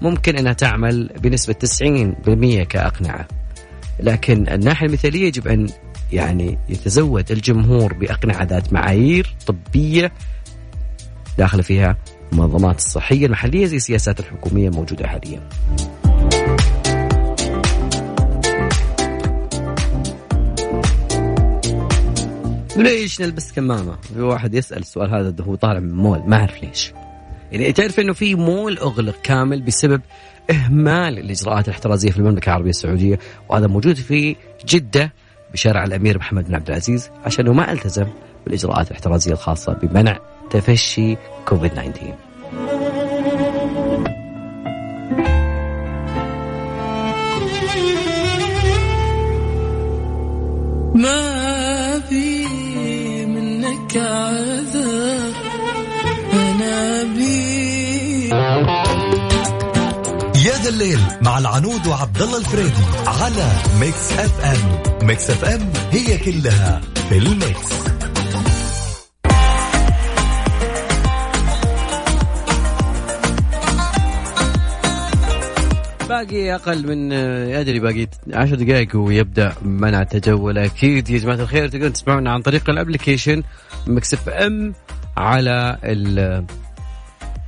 ممكن 0.00 0.36
أنها 0.36 0.52
تعمل 0.52 1.10
بنسبة 1.22 1.54
90% 1.54 2.62
كأقنعة. 2.62 3.28
لكن 4.00 4.48
الناحية 4.48 4.86
المثالية 4.86 5.26
يجب 5.26 5.48
أن 5.48 5.66
يعني 6.12 6.58
يتزود 6.68 7.32
الجمهور 7.32 7.92
بأقنعة 7.94 8.44
ذات 8.44 8.72
معايير 8.72 9.34
طبية 9.46 10.12
داخل 11.38 11.62
فيها 11.62 11.96
المنظمات 12.32 12.78
الصحية 12.78 13.26
المحلية 13.26 13.66
زي 13.66 13.76
السياسات 13.76 14.20
الحكومية 14.20 14.68
الموجودة 14.68 15.06
حاليا. 15.06 15.40
ليش 22.82 23.20
نلبس 23.20 23.52
كمامة؟ 23.52 23.96
في 24.14 24.20
واحد 24.20 24.54
يسأل 24.54 24.78
السؤال 24.78 25.14
هذا 25.14 25.44
هو 25.44 25.54
طالع 25.54 25.80
من 25.80 25.94
مول 25.94 26.22
ما 26.26 26.36
أعرف 26.36 26.62
ليش 26.62 26.92
يعني 27.52 27.72
تعرف 27.72 28.00
إنه 28.00 28.12
في 28.12 28.34
مول 28.34 28.78
أغلق 28.78 29.20
كامل 29.22 29.62
بسبب 29.62 30.00
إهمال 30.50 31.18
الإجراءات 31.18 31.68
الاحترازية 31.68 32.10
في 32.10 32.18
المملكة 32.18 32.48
العربية 32.48 32.70
السعودية 32.70 33.18
وهذا 33.48 33.66
موجود 33.66 33.96
في 33.96 34.36
جدة 34.66 35.12
بشارع 35.52 35.84
الأمير 35.84 36.18
محمد 36.18 36.48
بن 36.48 36.54
عبد 36.54 36.68
العزيز 36.68 37.10
عشانه 37.24 37.52
ما 37.52 37.72
التزم 37.72 38.06
بالإجراءات 38.44 38.88
الاحترازية 38.88 39.32
الخاصة 39.32 39.72
بمنع 39.72 40.18
تفشي 40.50 41.16
كوفيد 41.46 41.70
19 41.70 42.14
ما 50.94 51.29
الليل 60.70 60.98
مع 61.22 61.38
العنود 61.38 61.86
وعبد 61.86 62.22
الله 62.22 62.38
الفريدي 62.38 62.84
على 63.06 63.48
Mix 63.80 64.12
FM 64.12 65.06
Mix 65.06 65.30
FM 65.30 65.72
هي 65.92 66.18
كلها 66.18 66.80
في 67.08 67.18
ال 67.18 67.28
mix. 67.28 67.70
باقي 76.08 76.54
أقل 76.54 76.86
من 76.86 77.12
أدري 77.52 77.80
باقي 77.80 78.06
10 78.34 78.56
دقائق 78.56 78.96
ويبدأ 78.96 79.52
منع 79.62 80.02
التجول. 80.02 80.58
أكيد 80.58 81.10
يا 81.10 81.18
جماعة 81.18 81.36
الخير 81.36 81.68
تقدرون 81.68 81.92
تسمعونا 81.92 82.32
عن 82.32 82.42
طريق 82.42 82.70
ال 82.70 83.42
application 83.86 84.14
Mix 84.14 84.28
FM 84.28 84.74
على 85.16 85.78
ال- 85.84 86.44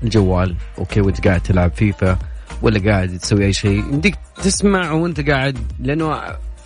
الجوال. 0.02 0.56
okay 0.78 1.00
وأنت 1.00 1.28
قاعد 1.28 1.40
تلعب 1.40 1.72
فيفا. 1.72 2.18
ولا 2.62 2.90
قاعد 2.90 3.18
تسوي 3.18 3.44
أي 3.44 3.52
شيء. 3.52 3.78
يمديك 3.78 4.14
تسمع 4.42 4.92
وأنت 4.92 5.30
قاعد 5.30 5.58
لأنه 5.80 6.20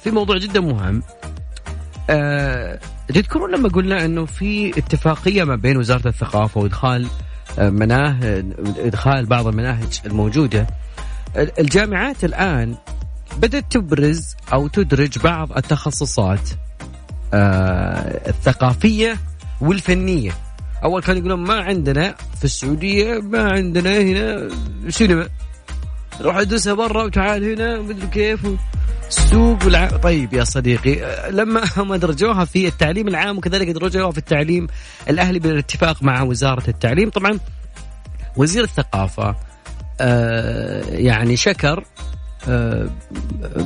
في 0.05 0.11
موضوع 0.11 0.39
جدا 0.39 0.61
مهم. 0.61 1.03
أه 2.11 2.79
تذكرون 3.09 3.51
لما 3.55 3.69
قلنا 3.69 4.05
إنه 4.05 4.25
في 4.25 4.79
اتفاقية 4.79 5.45
ما 5.45 5.57
بين 5.57 5.77
وزارة 5.77 6.09
الثقافة 6.09 6.61
وإدخال 6.61 7.07
آه، 7.59 7.71
مناهج 7.71 8.45
إدخال 8.79 9.27
بعض 9.27 9.47
المناهج 9.47 10.01
الموجودة؟ 10.07 10.67
الجامعات 11.37 12.25
الآن 12.25 12.75
بدأت 13.39 13.65
تبرز 13.71 14.37
أو 14.53 14.69
تدرج 14.69 15.19
بعض 15.19 15.57
التخصصات 15.57 16.51
آه، 17.35 18.29
الثقافية 18.29 19.17
والفنية. 19.61 20.33
أول 20.85 21.03
كانوا 21.03 21.21
يقولون 21.21 21.41
ما 21.41 21.55
عندنا 21.55 22.15
في 22.39 22.45
السعودية 22.45 23.19
ما 23.19 23.53
عندنا 23.53 24.01
هنا 24.01 24.49
سينما 24.89 25.29
روح 26.21 26.37
ادرسها 26.37 26.75
برا 26.75 27.03
وتعال 27.05 27.45
هنا 27.53 27.81
مدري 27.81 28.07
كيف 28.07 28.41
السوق 29.09 29.65
والع... 29.65 29.89
طيب 29.89 30.35
يا 30.35 30.45
صديقي 30.45 31.31
لما 31.31 31.63
هم 31.77 31.93
ادرجوها 31.93 32.45
في 32.45 32.67
التعليم 32.67 33.09
العام 33.09 33.39
وكذلك 33.39 33.69
ادرجوها 33.69 34.11
في 34.11 34.19
التعليم 34.19 34.67
الأهلي 35.11 35.39
بالاتفاق 35.39 36.03
مع 36.03 36.23
وزارة 36.23 36.71
التعليم. 36.71 37.11
طبعا 37.11 37.39
وزير 38.37 38.65
الثقافة 38.65 39.37
آه، 40.01 40.83
يعني 40.85 41.37
شكر 41.37 41.85
آه، 42.49 42.91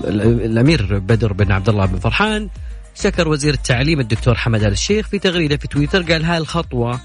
ال- 0.04 0.44
الأمير 0.44 0.98
بدر 0.98 1.32
بن 1.32 1.52
عبد 1.52 1.68
الله 1.68 1.86
بن 1.86 1.98
فرحان 1.98 2.48
شكر 2.94 3.28
وزير 3.28 3.54
التعليم 3.54 4.00
الدكتور 4.00 4.34
حمد 4.34 4.62
آل 4.62 4.72
الشيخ 4.72 5.08
في 5.08 5.18
تغريدة 5.18 5.56
في 5.56 5.68
تويتر 5.68 6.02
قال 6.02 6.24
هاي 6.24 6.38
الخطوة 6.38 7.00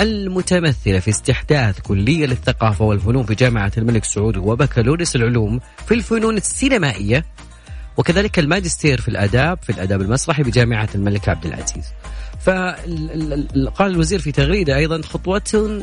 المتمثلة 0.00 0.98
في 0.98 1.10
استحداث 1.10 1.80
كلية 1.80 2.26
للثقافة 2.26 2.84
والفنون 2.84 3.24
في 3.24 3.34
جامعة 3.34 3.72
الملك 3.78 4.04
سعود 4.04 4.36
وبكالوريوس 4.36 5.16
العلوم 5.16 5.60
في 5.86 5.94
الفنون 5.94 6.36
السينمائية 6.36 7.24
وكذلك 7.96 8.38
الماجستير 8.38 9.00
في 9.00 9.08
الآداب 9.08 9.58
في 9.62 9.70
الآداب 9.70 10.00
المسرحي 10.00 10.42
بجامعة 10.42 10.88
الملك 10.94 11.28
عبد 11.28 11.46
العزيز. 11.46 11.84
فقال 12.40 13.90
الوزير 13.92 14.18
في 14.18 14.32
تغريدة 14.32 14.76
أيضا 14.76 15.02
خطوة 15.02 15.82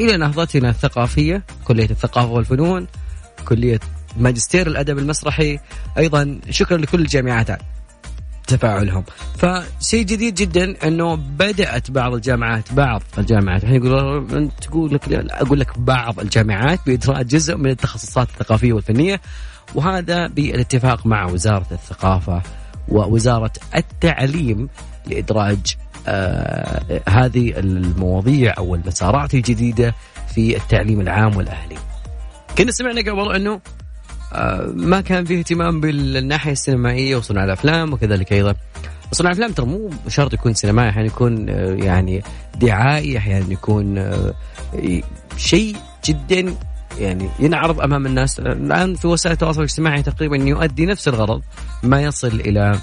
إلى 0.00 0.16
نهضتنا 0.16 0.70
الثقافية 0.70 1.42
كلية 1.64 1.90
الثقافة 1.90 2.32
والفنون 2.32 2.86
كلية 3.44 3.80
ماجستير 4.16 4.66
الادب 4.66 4.98
المسرحي 4.98 5.58
أيضا 5.98 6.40
شكرا 6.50 6.78
لكل 6.78 7.00
الجامعات 7.00 7.50
تفاعلهم 8.46 9.04
فشيء 9.38 10.04
جديد 10.04 10.34
جدا 10.34 10.86
إنه 10.88 11.14
بدأت 11.14 11.90
بعض 11.90 12.14
الجامعات 12.14 12.72
بعض 12.72 13.02
الجامعات 13.18 13.64
الحين 13.64 13.76
يقولوا 13.76 14.38
أنت 14.38 14.52
تقول 14.60 14.94
لك 14.94 15.12
أقول 15.12 15.60
لك 15.60 15.78
بعض 15.78 16.20
الجامعات 16.20 16.80
بإدراج 16.86 17.26
جزء 17.26 17.56
من 17.56 17.70
التخصصات 17.70 18.28
الثقافية 18.28 18.72
والفنية 18.72 19.20
وهذا 19.74 20.26
بالاتفاق 20.26 21.06
مع 21.06 21.24
وزارة 21.24 21.66
الثقافة 21.72 22.42
ووزارة 22.88 23.52
التعليم 23.76 24.68
لإدراج 25.06 25.76
آه 26.06 27.02
هذه 27.08 27.58
المواضيع 27.58 28.54
أو 28.58 28.74
المسارات 28.74 29.34
الجديدة 29.34 29.94
في 30.34 30.56
التعليم 30.56 31.00
العام 31.00 31.36
والأهلي. 31.36 31.76
كنا 32.58 32.72
سمعنا 32.72 33.00
قبل 33.00 33.34
إنه 33.34 33.60
ما 34.74 35.00
كان 35.00 35.24
فيه 35.24 35.38
اهتمام 35.38 35.80
بالناحية 35.80 36.52
السينمائية 36.52 37.16
وصناع 37.16 37.44
الأفلام 37.44 37.92
وكذلك 37.92 38.32
أيضا. 38.32 38.54
صناع 39.12 39.30
الأفلام 39.32 39.52
ترى 39.52 39.66
مو 39.66 39.90
شرط 40.08 40.32
يكون 40.34 40.54
سينمائي 40.54 40.88
أحيانا 40.90 41.06
يكون 41.06 41.48
آه 41.48 41.74
يعني 41.74 42.22
دعائي 42.60 43.18
أحيانا 43.18 43.52
يكون 43.52 43.98
آه 43.98 44.34
شيء 45.36 45.76
جدا 46.04 46.54
يعني 46.98 47.28
ينعرض 47.40 47.80
أمام 47.80 48.06
الناس. 48.06 48.38
الآن 48.40 48.94
في 48.94 49.06
وسائل 49.06 49.32
التواصل 49.32 49.58
الاجتماعي 49.60 50.02
تقريبا 50.02 50.36
يؤدي 50.36 50.86
نفس 50.86 51.08
الغرض 51.08 51.42
ما 51.82 52.02
يصل 52.02 52.28
إلى 52.40 52.78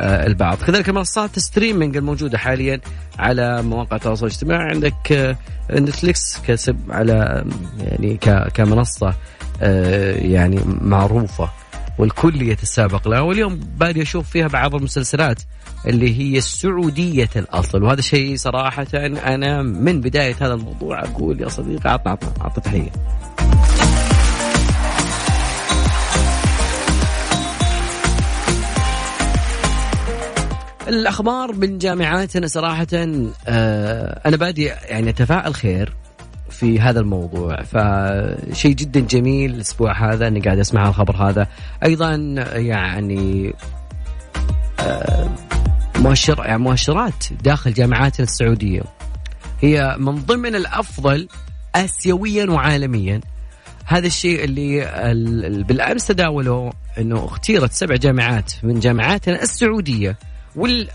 آه، 0.00 0.26
البعض. 0.26 0.56
كذلك 0.58 0.90
منصات 0.90 1.36
الستريمينج 1.36 1.96
الموجودة 1.96 2.38
حاليا 2.38 2.80
على 3.18 3.62
مواقع 3.62 3.96
التواصل 3.96 4.26
الاجتماعي. 4.26 4.70
عندك 4.70 5.12
آه، 5.12 5.36
نتفليكس 5.72 6.38
كسب 6.46 6.76
على 6.90 7.44
يعني 7.80 8.16
ك- 8.16 8.48
كمنصة 8.54 9.08
آه، 9.08 9.14
يعني 9.60 10.60
معروفة 10.80 11.50
والكل 11.98 12.42
يتسابق 12.42 13.08
لها. 13.08 13.20
واليوم 13.20 13.60
بادي 13.76 14.02
أشوف 14.02 14.30
فيها 14.30 14.48
بعض 14.48 14.74
المسلسلات 14.74 15.42
اللي 15.86 16.18
هي 16.20 16.40
سعودية 16.40 17.30
الأصل. 17.36 17.82
وهذا 17.82 18.00
شيء 18.00 18.36
صراحة 18.36 18.86
أنا 18.94 19.62
من 19.62 20.00
بداية 20.00 20.34
هذا 20.40 20.54
الموضوع 20.54 21.02
أقول 21.02 21.40
يا 21.40 21.48
صديقي 21.48 21.90
عطنا 21.90 22.12
عطنا 22.12 22.32
عطنا 22.40 22.64
تحية. 22.64 22.90
الأخبار 30.88 31.52
من 31.52 31.78
جامعاتنا 31.78 32.46
صراحة 32.46 32.86
آه 32.92 34.20
أنا 34.26 34.36
بادي 34.36 34.64
يعني 34.64 35.10
اتفائل 35.10 35.54
خير. 35.54 35.92
في 36.54 36.80
هذا 36.80 37.00
الموضوع. 37.00 37.62
فشيء 37.62 38.72
جدا 38.74 39.00
جميل 39.00 39.54
الأسبوع 39.54 40.12
هذا 40.12 40.28
إني 40.28 40.40
قاعد 40.40 40.58
أسمع 40.58 40.88
الخبر 40.88 41.16
هذا. 41.16 41.46
أيضا 41.84 42.14
يعني 42.54 43.54
آه 44.80 45.28
مؤشر 45.98 46.38
يعني 46.44 46.58
مؤشرات 46.62 47.24
داخل 47.44 47.72
جامعاتنا 47.72 48.26
السعودية. 48.26 48.82
هي 49.60 49.96
من 49.98 50.14
ضمن 50.14 50.54
الأفضل 50.54 51.28
اسيويا 51.74 52.50
وعالميا. 52.50 53.20
هذا 53.86 54.06
الشيء 54.06 54.44
اللي 54.44 54.82
ال- 55.12 55.64
بالأمس 55.64 56.06
تداولوا 56.06 56.70
إنه 56.98 57.24
اختيرت 57.24 57.72
سبع 57.72 57.96
جامعات 57.96 58.52
من 58.62 58.80
جامعاتنا 58.80 59.42
السعودية 59.42 60.16
وال 60.56 60.88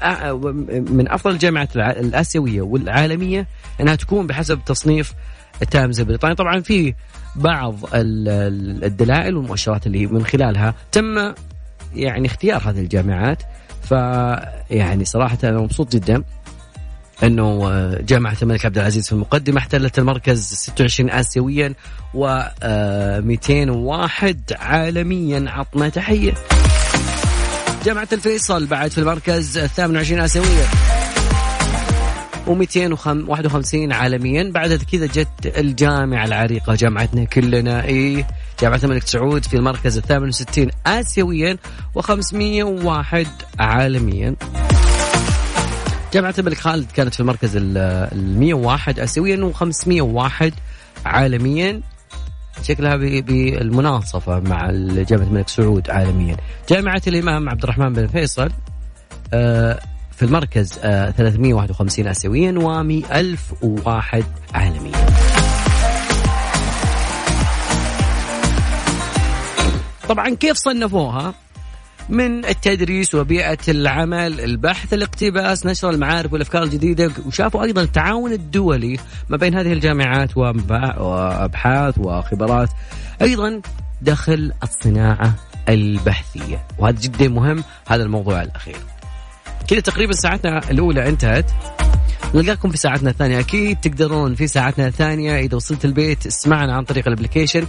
من 0.91 1.11
أفضل 1.11 1.31
الجامعات 1.31 1.75
الآسيوية 1.77 2.61
والعالمية 2.61 3.47
إنها 3.81 3.95
تكون 3.95 4.27
بحسب 4.27 4.59
تصنيف 4.65 5.13
التايمز 5.61 5.99
البريطاني 5.99 6.35
طبعا 6.35 6.59
في 6.61 6.93
بعض 7.35 7.75
ال- 7.93 8.29
ال- 8.29 8.83
الدلائل 8.83 9.35
والمؤشرات 9.37 9.87
اللي 9.87 10.07
من 10.07 10.25
خلالها 10.25 10.73
تم 10.91 11.33
يعني 11.95 12.27
اختيار 12.27 12.61
هذه 12.69 12.79
الجامعات. 12.79 13.43
ف 13.83 13.91
يعني 14.71 15.05
صراحة 15.05 15.37
أنا 15.43 15.57
مبسوط 15.59 15.91
جدا 15.95 16.23
إنه 17.23 17.69
آه، 17.71 18.01
جامعة 18.01 18.37
الملك 18.41 18.65
عبد 18.65 18.77
العزيز 18.77 19.05
في 19.07 19.13
المقدمة 19.13 19.57
احتلت 19.57 19.99
المركز 19.99 20.53
26 20.53 21.09
اسيويا 21.09 21.73
و 22.13 22.43
آه، 22.63 23.19
201 23.19 24.41
عالميا. 24.59 25.45
عطنا 25.51 25.89
تحية. 25.89 26.33
جامعة 27.85 28.07
الفيصل 28.13 28.65
بعد 28.65 28.91
في 28.91 28.97
المركز 28.97 29.59
28 29.59 30.21
اسيويا. 30.21 30.65
و251 32.47 33.93
عالميا. 33.93 34.51
بعد 34.53 34.73
كذا 34.73 35.05
جت 35.05 35.57
الجامعة 35.57 36.25
العريقة 36.25 36.75
جامعتنا 36.75 37.23
كلنا. 37.23 37.83
إيه 37.83 38.27
جامعة 38.61 38.79
الملك 38.83 39.07
سعود 39.07 39.45
في 39.45 39.53
المركز 39.57 39.97
ال 39.97 40.03
68 40.03 40.69
اسيويا 40.87 41.57
و501 41.99 43.27
عالميا. 43.59 44.35
جامعة 46.13 46.35
الملك 46.39 46.57
خالد 46.57 46.91
كانت 46.91 47.13
في 47.13 47.19
المركز 47.19 47.55
ال 47.55 47.77
ال 47.77 48.39
101 48.39 48.99
آسيويا 48.99 49.53
و501 49.53 50.51
عالميا. 51.05 51.81
شكلها 52.63 52.95
بالمناصفة 52.95 54.39
مع 54.39 54.71
جامعة 55.09 55.25
الملك 55.25 55.49
سعود 55.49 55.89
عالميا. 55.89 56.37
جامعة 56.69 57.01
الإمام 57.07 57.49
عبد 57.49 57.63
الرحمن 57.63 57.93
بن 57.93 58.07
فيصل 58.07 58.49
آه، 59.33 59.79
في 60.19 60.25
المركز 60.25 60.79
آه، 60.83 61.11
351 61.11 62.07
آسيويا 62.07 62.51
و1001 62.51 64.23
عالميا. 64.53 65.05
طبعا 70.09 70.29
كيف 70.29 70.57
صنفوها؟ 70.57 71.33
من 72.09 72.45
التدريس 72.45 73.15
وبيئة 73.15 73.57
العمل 73.67 74.41
البحث 74.41 74.93
الاقتباس 74.93 75.65
نشر 75.65 75.89
المعارف 75.89 76.33
والأفكار 76.33 76.63
الجديدة 76.63 77.11
وشافوا 77.25 77.63
أيضا 77.63 77.81
التعاون 77.81 78.31
الدولي 78.31 78.97
ما 79.29 79.37
بين 79.37 79.55
هذه 79.55 79.73
الجامعات 79.73 80.37
وأبحاث 80.37 81.97
وخبرات. 81.97 82.69
أيضا 83.21 83.61
دخل 84.01 84.51
الصناعة 84.63 85.33
البحثية 85.69 86.63
وهذا 86.79 86.99
جدا 86.99 87.27
مهم. 87.27 87.63
هذا 87.87 88.03
الموضوع 88.03 88.41
الأخير. 88.41 88.98
كذا 89.69 89.79
تقريبا 89.79 90.13
ساعتنا 90.13 90.71
الأولى 90.71 91.09
انتهت. 91.09 91.51
نلقاكم 92.35 92.69
في 92.69 92.77
ساعتنا 92.77 93.09
الثانية. 93.09 93.39
أكيد 93.39 93.77
تقدرون 93.77 94.35
في 94.35 94.47
ساعتنا 94.47 94.87
الثانية 94.87 95.39
إذا 95.39 95.55
وصلت 95.55 95.85
البيت 95.85 96.25
اسمعنا 96.25 96.75
عن 96.75 96.83
طريق 96.83 97.07
ال 97.07 97.67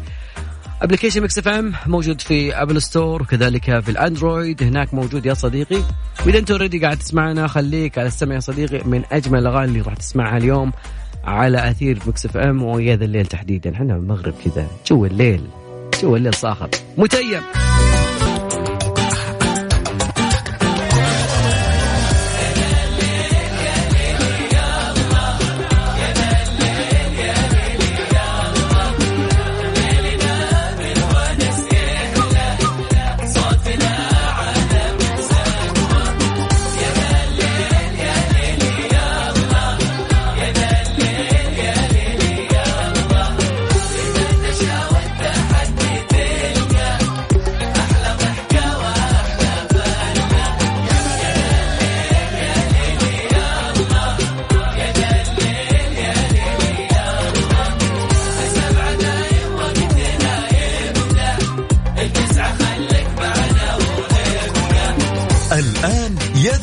application، 0.83 1.23
application 1.23 1.39
Mix 1.39 1.49
FM 1.49 1.73
موجود 1.87 2.21
في 2.21 2.63
Apple 2.63 2.83
Store 2.83 3.23
وكذلك 3.23 3.81
في 3.81 3.91
ال 3.91 3.99
Android. 3.99 4.63
هناك 4.63 4.95
موجود 4.95 5.27
يا 5.27 5.35
صديقي. 5.35 5.83
وإذا 6.27 6.39
أنت 6.39 6.51
already 6.51 6.79
قاعد 6.79 6.97
تسمعنا 6.97 7.47
خليك 7.47 7.99
على 7.99 8.09
السمع 8.09 8.35
يا 8.35 8.41
صديقي 8.41 8.89
من 8.89 9.03
أجمل 9.13 9.39
الأغاني 9.39 9.65
اللي 9.65 9.81
راح 9.81 9.95
تسمعها 9.95 10.37
اليوم 10.37 10.73
على 11.25 11.71
أثير 11.71 11.99
Mix 12.07 12.27
FM 12.27 12.63
ويا 12.63 12.97
ذا 12.97 13.05
الليل 13.05 13.27
تحديدا. 13.27 13.75
إحنا 13.75 13.95
المغرب 13.95 14.35
كذا. 14.45 14.67
جو 14.87 15.05
الليل. 15.05 15.47
جو 16.03 16.17
الليل 16.17 16.35
صاخر 16.35 16.69
متيم. 16.99 17.43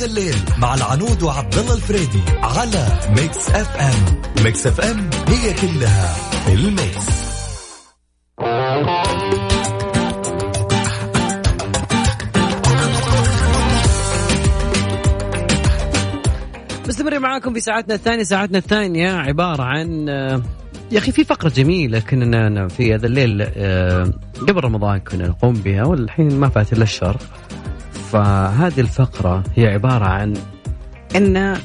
الليل 0.07 0.35
مع 0.57 0.73
العنود 0.75 1.23
وعبد 1.23 1.57
الله 1.57 1.73
الفريدي 1.73 2.21
على 2.43 2.87
Mix 3.09 3.49
FM 3.49 4.21
Mix 4.43 4.67
FM 4.67 5.09
هي 5.27 5.53
كلها 5.53 6.15
ال 6.47 6.59
mix. 6.59 7.07
مستمرين 16.87 17.21
معاكم 17.21 17.53
في 17.53 17.59
ساعتنا 17.59 17.95
الثانية. 17.95 18.23
ساعتنا 18.23 18.57
الثانية 18.57 19.11
عبارة 19.11 19.63
عن 19.63 20.09
آه، 20.09 20.41
يا 20.91 20.97
أخي 20.97 21.11
في 21.11 21.23
فقرة 21.23 21.49
جميلة 21.49 21.99
كنا 21.99 22.67
في 22.67 22.95
هذا 22.95 23.05
الليل 23.07 23.47
آه، 23.57 24.13
قبل 24.47 24.63
رمضان 24.63 24.99
كنا 24.99 25.27
نقوم 25.27 25.53
بها 25.53 25.83
والحين 25.83 26.39
ما 26.39 26.49
فات 26.49 26.73
إلا 26.73 26.83
الشهر. 26.83 27.17
فهذه 28.11 28.79
الفقرة 28.79 29.43
هي 29.55 29.67
عبارة 29.67 30.05
عن 30.05 30.33
أن 31.15 31.57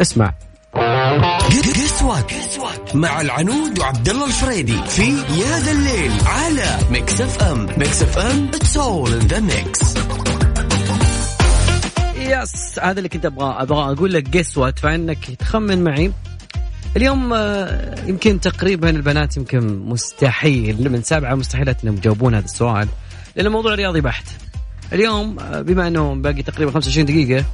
اسمع. 0.00 0.34
مع 2.94 3.20
العنود 3.20 3.78
وعبد 3.78 4.08
الله 4.08 4.26
الفريدي 4.26 4.82
في 4.84 5.02
يا 5.10 5.58
ذا 5.58 5.72
الليل 5.72 6.12
على 6.26 6.78
Mix 6.90 7.20
FM 7.20 7.66
Mix 7.78 8.02
FM 8.02 8.48
it's 8.48 8.76
all 8.76 9.12
in 9.12 9.18
the 9.18 9.40
mix 9.40 9.94
yes 12.16 12.78
هذا 12.78 12.98
اللي 12.98 13.08
كنت 13.08 13.26
أبغى 13.26 13.62
أبغى 13.62 13.92
أقول 13.92 14.12
لك 14.12 14.28
guess 14.28 14.58
what 14.58 14.78
فانك 14.78 15.30
تخمن 15.30 15.84
معي. 15.84 16.12
اليوم 16.96 17.32
آه، 17.32 17.94
يمكن 18.06 18.40
تقريبا 18.40 18.90
البنات 18.90 19.36
يمكن 19.36 19.78
مستحيل 19.78 20.92
من 20.92 21.02
سبعة 21.02 21.34
مستحيلات 21.34 21.84
إنهم 21.84 21.96
يجاوبون 21.96 22.34
هذا 22.34 22.44
السؤال 22.44 22.88
لأن 23.36 23.46
الموضوع 23.46 23.74
رياضي 23.74 24.00
بحت. 24.00 24.47
اليوم 24.92 25.36
بما 25.52 25.86
أنه 25.86 26.14
باقي 26.14 26.42
تقريبا 26.42 26.70
25 26.70 27.06
دقيقة 27.06 27.44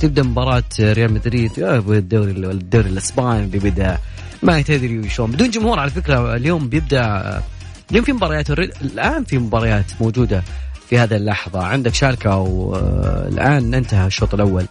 تبدأ 0.00 0.22
مباراة 0.22 0.62
ريال 0.80 1.12
مدريد. 1.12 1.58
يا 1.58 1.76
أبو 1.76 1.92
الدوري 1.92 2.30
الدوري 2.30 2.88
الإسباني 2.88 3.46
بيبدأ. 3.46 3.98
ما 4.42 4.62
تدري 4.62 5.08
شلون 5.08 5.30
بدون 5.30 5.50
جمهور 5.50 5.78
على 5.78 5.90
فكرة 5.90 6.36
اليوم 6.36 6.68
بيبدأ 6.68 7.42
اليوم 7.90 8.04
في 8.04 8.12
مباريات 8.12 8.50
الآن 8.50 9.24
في 9.24 9.38
مباريات 9.38 9.84
موجودة 10.00 10.42
في 10.88 10.98
هذه 10.98 11.16
اللحظة. 11.16 11.62
عندك 11.64 11.94
شالكا 11.94 12.34
والان 12.34 13.74
انتهى 13.74 14.06
الشوط 14.06 14.34
الأول. 14.34 14.66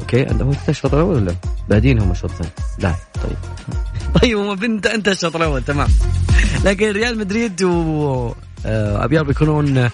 okay؟ 0.00 0.22
هو 0.22 0.50
انتهى 0.50 0.68
الشوط 0.68 0.94
الأول 0.94 1.16
ولا؟ 1.16 1.34
بادين 1.68 2.00
هم 2.00 2.10
الشوط 2.10 2.30
الثاني. 2.30 2.50
لا 2.78 2.94
طيب. 3.14 3.36
طيب 4.22 4.38
هم 4.38 4.54
بنت 4.54 4.86
انت 4.86 5.08
الشوط 5.08 5.36
الأول 5.36 5.62
تمام. 5.62 5.88
لكن 6.64 6.90
ريال 6.90 7.18
مدريد 7.18 7.62
و 7.62 8.32
آه، 8.66 9.06
بيكونون 9.06 9.90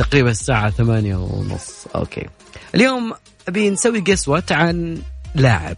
تقريبا 0.00 0.30
الساعة 0.30 0.70
ثمانية 0.70 1.16
ونص. 1.16 1.86
okay. 1.94 2.26
اليوم 2.74 3.12
أبي 3.48 3.70
نسوي 3.70 4.00
guess 4.00 4.26
who 4.26 4.42
عن 4.50 5.02
لاعب. 5.34 5.76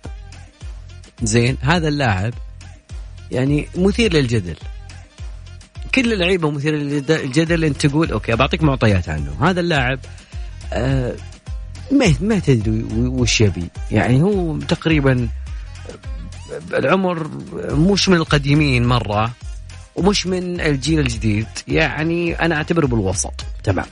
زين 1.22 1.58
هذا 1.60 1.88
اللاعب 1.88 2.34
يعني 3.30 3.68
مثير 3.76 4.12
للجدل. 4.12 4.56
كل 5.94 6.12
اللعيبة 6.12 6.50
مثيرة 6.50 6.76
للجدل 6.76 7.64
أنت 7.64 7.86
تقول 7.86 8.12
okay 8.12 8.36
بعطيك 8.36 8.62
معطيات 8.62 9.08
عنه. 9.08 9.36
هذا 9.40 9.60
اللاعب 9.60 9.98
آه 10.72 11.14
ما 11.92 12.14
ما 12.20 12.38
تدري 12.38 12.84
وش 12.92 13.40
يبي. 13.40 13.68
يعني 13.90 14.22
هو 14.22 14.58
تقريبا 14.58 15.28
العمر 16.74 17.30
مش 17.74 18.08
من 18.08 18.16
القديمين 18.16 18.86
مرة 18.86 19.30
ومش 19.96 20.26
من 20.26 20.60
الجيل 20.60 20.98
الجديد. 20.98 21.46
يعني 21.68 22.34
أنا 22.34 22.54
أعتبره 22.54 22.86
بالوسط. 22.86 23.44
تمام. 23.64 23.86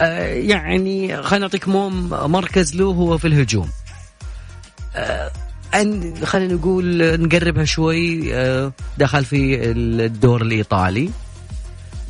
يعني 0.00 1.22
خلينا 1.22 1.46
نعطيك 1.46 1.68
موم 1.68 2.08
مركز 2.10 2.74
له 2.74 2.84
هو 2.84 3.18
في 3.18 3.26
الهجوم. 3.26 3.70
آه 4.96 5.30
أن 5.74 6.14
خلينا 6.24 6.54
نقول 6.54 7.20
نقربها 7.20 7.64
شوي 7.64 8.34
آه 8.34 8.72
دخل 8.98 9.24
في 9.24 9.70
الدور 9.70 10.42
الإيطالي. 10.42 11.10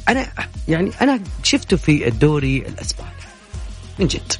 أنا 0.08 0.26
يعني 0.68 0.90
أنا 1.00 1.20
شفته 1.42 1.76
في 1.76 2.08
الدوري 2.08 2.58
الأسباني. 2.58 3.10
من 3.98 4.06
جد. 4.06 4.32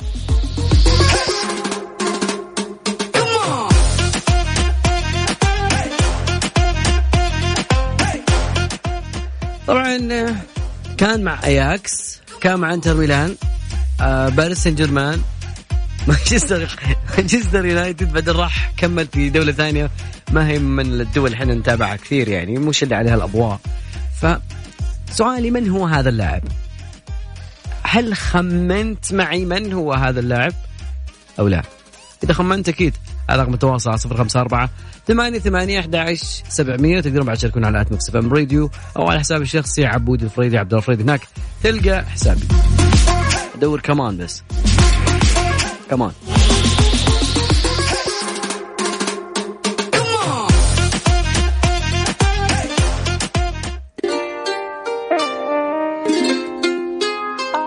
طبعا 9.67 10.09
آه، 10.13 10.37
كان 10.99 11.25
مع 11.25 11.45
أياكس. 11.45 12.20
كان 12.41 12.61
مع 12.61 12.75
انتر 12.75 12.95
ميلان 12.95 13.37
آه 14.01 14.29
باريس 14.29 14.59
سان 14.59 14.75
جيرمان 14.75 15.23
مانشستر 16.09 16.79
مانشستر 17.19 17.65
يونايتد 17.67 18.13
بعدين 18.13 18.35
راح 18.35 18.73
كمل 18.77 19.07
في 19.07 19.31
دولة 19.31 19.53
ثانية 19.53 19.91
ما 20.33 20.49
هي 20.49 20.59
من 20.59 21.01
الدول 21.01 21.33
إحنا 21.33 21.55
نتابعها 21.55 21.97
كثير 21.97 22.29
يعني 22.29 22.59
مش 22.59 22.83
اللي 22.83 22.95
عليها 22.95 23.15
الاضواء 23.15 23.61
فسؤالي 24.21 25.51
من 25.51 25.71
هو 25.71 25.87
هذا 25.87 26.09
اللاعب؟ 26.09 26.43
هل 27.83 28.17
خمنت 28.17 29.13
معي 29.13 29.45
من 29.45 29.73
هو 29.73 29.93
هذا 29.93 30.21
اللاعب 30.21 30.53
أو 31.39 31.49
لا؟ 31.49 31.63
إذا 32.25 32.33
خمنت 32.33 32.69
أكيد 32.69 32.97
هذا 33.31 33.43
رقم 33.43 33.55
التواصل 33.55 33.91
054 33.91 34.69
ثمانية 35.07 35.39
ثمانية 35.39 35.81
أحد 35.81 35.97
عشر 35.97 36.45
سبعمية 36.49 37.01
تقدرون 37.01 37.27
بعد 37.27 37.37
تشاركون 37.37 37.65
على 37.65 37.81
at 37.81 37.93
Mix 37.93 38.11
Radio 38.15 38.71
أو 38.97 39.11
على 39.11 39.21
حسابي 39.21 39.43
الشخصي 39.43 39.87
عبود 39.87 40.23
الفريدي 40.23 40.59
عبد 40.59 40.75
الفريدي 40.75 41.03
هناك. 41.03 41.21
تلقى 41.63 42.05
حسابي. 42.05 42.49
دور 43.61 43.81
كمان 43.81 44.17
بس. 44.17 44.43
كمان 45.91 46.11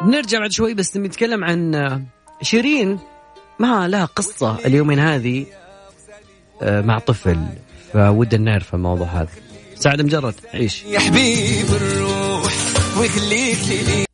نرجع 0.06 0.40
بعد 0.40 0.52
شوي 0.52 0.74
بس 0.74 0.98
نتكلم 0.98 1.44
عن 1.44 2.06
شيرين. 2.42 3.00
ما 3.60 3.88
لها 3.88 4.06
قصة 4.06 4.58
اليومين 4.66 5.00
هذه 5.00 5.46
آه، 6.62 6.82
مع 6.82 7.00
طفل 7.00 7.38
فودنا 7.94 8.52
نعرف 8.52 8.76
الموضوع 8.76 9.08
هذا. 9.08 9.30
سعد 9.76 10.02
مجرد 10.02 10.36
عيش. 10.54 10.84
يا 10.84 11.00
حبيب 11.00 11.66
الروح 11.82 12.54
وخليك 12.98 13.58
لي. 13.68 14.06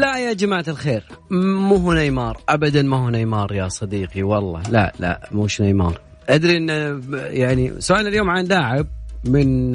لا 0.00 0.18
يا 0.18 0.32
جماعة 0.32 0.64
الخير 0.68 1.04
مو 1.30 1.76
هو 1.76 1.92
نيمار 1.92 2.38
أبدا 2.48 2.82
ما 2.82 2.96
هو 2.96 3.10
نيمار 3.10 3.52
يا 3.52 3.68
صديقي 3.68 4.22
والله. 4.22 4.62
لا 4.70 4.92
لا 4.98 5.28
مش 5.32 5.60
نيمار. 5.60 6.00
أدري 6.28 6.56
أن 6.56 7.02
يعني 7.12 7.72
سؤالنا 7.78 8.08
اليوم 8.08 8.30
عن 8.30 8.44
لاعب 8.44 8.86
من 9.24 9.72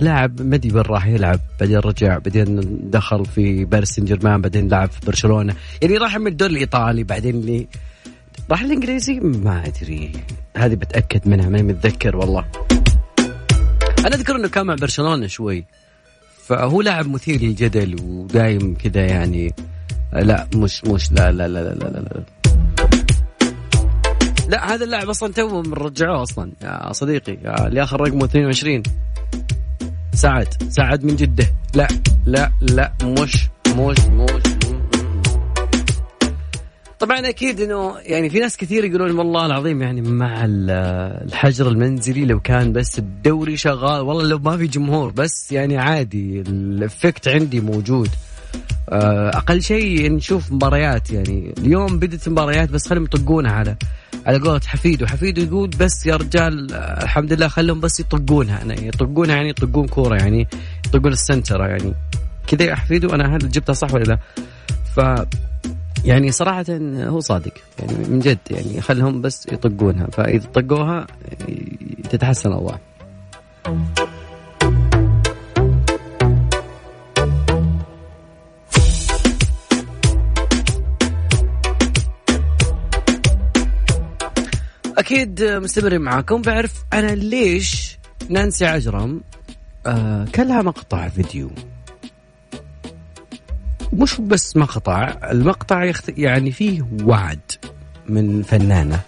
لاعب 0.00 0.42
مدي 0.42 0.72
وين 0.72 0.82
راح 0.82 1.06
يلعب 1.06 1.40
بعدين 1.60 1.78
رجع 1.78 2.18
بعدين 2.18 2.60
دخل 2.90 3.26
في 3.26 3.64
باريس 3.64 3.90
سان 3.90 4.04
جيرمان 4.04 4.40
بعدين 4.40 4.68
لعب 4.68 4.90
في 4.90 5.06
برشلونة. 5.06 5.54
يعني 5.82 5.96
راح 5.96 6.16
من 6.16 6.26
الدوري 6.26 6.52
الإيطالي 6.52 7.04
بعدين 7.04 7.34
اللي 7.34 7.66
راح 8.50 8.60
الإنجليزي؟ 8.62 9.20
ما 9.20 9.66
أدري. 9.66 10.12
هذه 10.56 10.74
بتأكد 10.74 11.28
منها 11.28 11.48
ماني 11.48 11.62
متذكر 11.62 12.16
والله. 12.16 12.44
أنا 13.98 14.14
أذكر 14.14 14.36
أنه 14.36 14.48
كان 14.48 14.66
مع 14.66 14.74
برشلونة 14.74 15.26
شوي. 15.26 15.64
فهو 16.46 16.82
لاعب 16.82 17.08
مثير 17.08 17.40
للجدل 17.40 17.96
ودايم 18.02 18.74
كذا 18.74 19.06
يعني. 19.06 19.54
لا 20.12 20.48
مش 20.54 20.84
مش 20.84 21.12
لا 21.12 21.32
لا 21.32 21.48
لا 21.48 21.62
لا 21.62 21.74
لا, 21.74 21.84
لا, 21.84 22.24
لا. 24.48 24.74
هذا 24.74 24.84
اللاعب 24.84 25.08
أصلا 25.08 25.32
تو 25.32 25.60
رجعوه 25.60 26.22
أصلا. 26.22 26.52
يا 26.62 26.92
صديقي 26.92 27.66
اللي 27.66 27.82
اخر 27.82 28.00
رقمه 28.00 28.24
22 28.24 28.82
سعد. 30.14 30.48
سعد 30.68 31.04
من 31.04 31.16
جدة. 31.16 31.46
لا 31.74 31.88
لا 32.26 32.52
لا 32.60 32.92
مش 33.04 33.48
مش 33.76 33.98
مش. 34.00 34.42
طبعا 36.98 37.28
أكيد 37.28 37.60
إنه 37.60 37.94
يعني 37.98 38.30
في 38.30 38.40
ناس 38.40 38.56
كثير 38.56 38.84
يقولون 38.84 39.18
والله 39.18 39.46
العظيم 39.46 39.82
يعني 39.82 40.00
مع 40.02 40.44
ال- 40.44 40.70
الحجر 41.28 41.68
المنزلي 41.68 42.24
لو 42.24 42.40
كان 42.40 42.72
بس 42.72 42.98
الدوري 42.98 43.56
شغال 43.56 44.00
والله 44.00 44.22
لو 44.28 44.38
ما 44.38 44.56
في 44.56 44.66
جمهور 44.66 45.10
بس 45.10 45.52
يعني 45.52 45.78
عادي 45.78 46.40
الإفكت 46.40 47.28
عندي 47.28 47.60
موجود. 47.60 48.08
أقل 49.28 49.62
شيء 49.62 50.12
نشوف 50.12 50.52
مباريات 50.52 51.10
يعني. 51.10 51.54
اليوم 51.58 51.98
بدت 51.98 52.28
مباريات 52.28 52.70
بس 52.70 52.88
خليهم 52.88 53.04
يطقونها 53.04 53.52
على 53.52 53.76
على 54.26 54.38
قولة 54.38 54.60
حفيد 54.66 55.02
وحفيد 55.02 55.38
يقول 55.38 55.68
بس 55.80 56.06
يا 56.06 56.16
رجال 56.16 56.72
آه، 56.74 57.02
الحمد 57.04 57.32
لله 57.32 57.48
خلهم 57.48 57.80
بس 57.80 58.00
يطقونها. 58.00 58.58
يعني 58.64 58.86
يطقونها 58.88 59.36
يعني 59.36 59.48
يطقون 59.48 59.86
كورة 59.88 60.16
يعني 60.16 60.48
يطقون 60.86 61.12
السنتره 61.12 61.66
يعني. 61.66 61.94
كذا 62.46 62.62
يا 62.64 62.74
حفيد 62.74 63.04
وأنا 63.04 63.36
هل 63.36 63.38
جبتها 63.38 63.72
صح 63.72 63.94
ولا 63.94 64.04
لا؟ 64.04 64.18
ف 64.96 65.00
يعني 66.04 66.32
صراحة 66.32 66.64
هو 66.96 67.20
صادق 67.20 67.52
يعني 67.78 67.92
من 68.08 68.18
جد 68.18 68.38
يعني 68.50 68.80
خلهم 68.80 69.20
بس 69.22 69.46
يطقونها. 69.52 70.06
فإذا 70.12 70.46
طقوها 70.54 71.06
ي- 71.48 72.02
تتحسن 72.10 72.48
الأوضاع. 72.48 72.78
أكيد 84.98 85.42
مستمرين 85.42 86.00
معاكم. 86.00 86.42
بعرف 86.42 86.84
أنا 86.92 87.10
ليش 87.10 87.98
نانسي 88.28 88.66
عجرم؟ 88.66 89.20
آه 89.86 90.24
كان 90.32 90.48
لها 90.48 90.62
مقطع 90.62 91.08
فيديو. 91.08 91.50
مش 93.92 94.20
بس 94.20 94.56
مقطع 94.56 95.18
المقطع 95.30 95.84
يخت... 95.84 96.18
يعني 96.18 96.52
فيه 96.52 96.86
وعد 97.02 97.40
من 98.08 98.42
فنانة. 98.42 99.00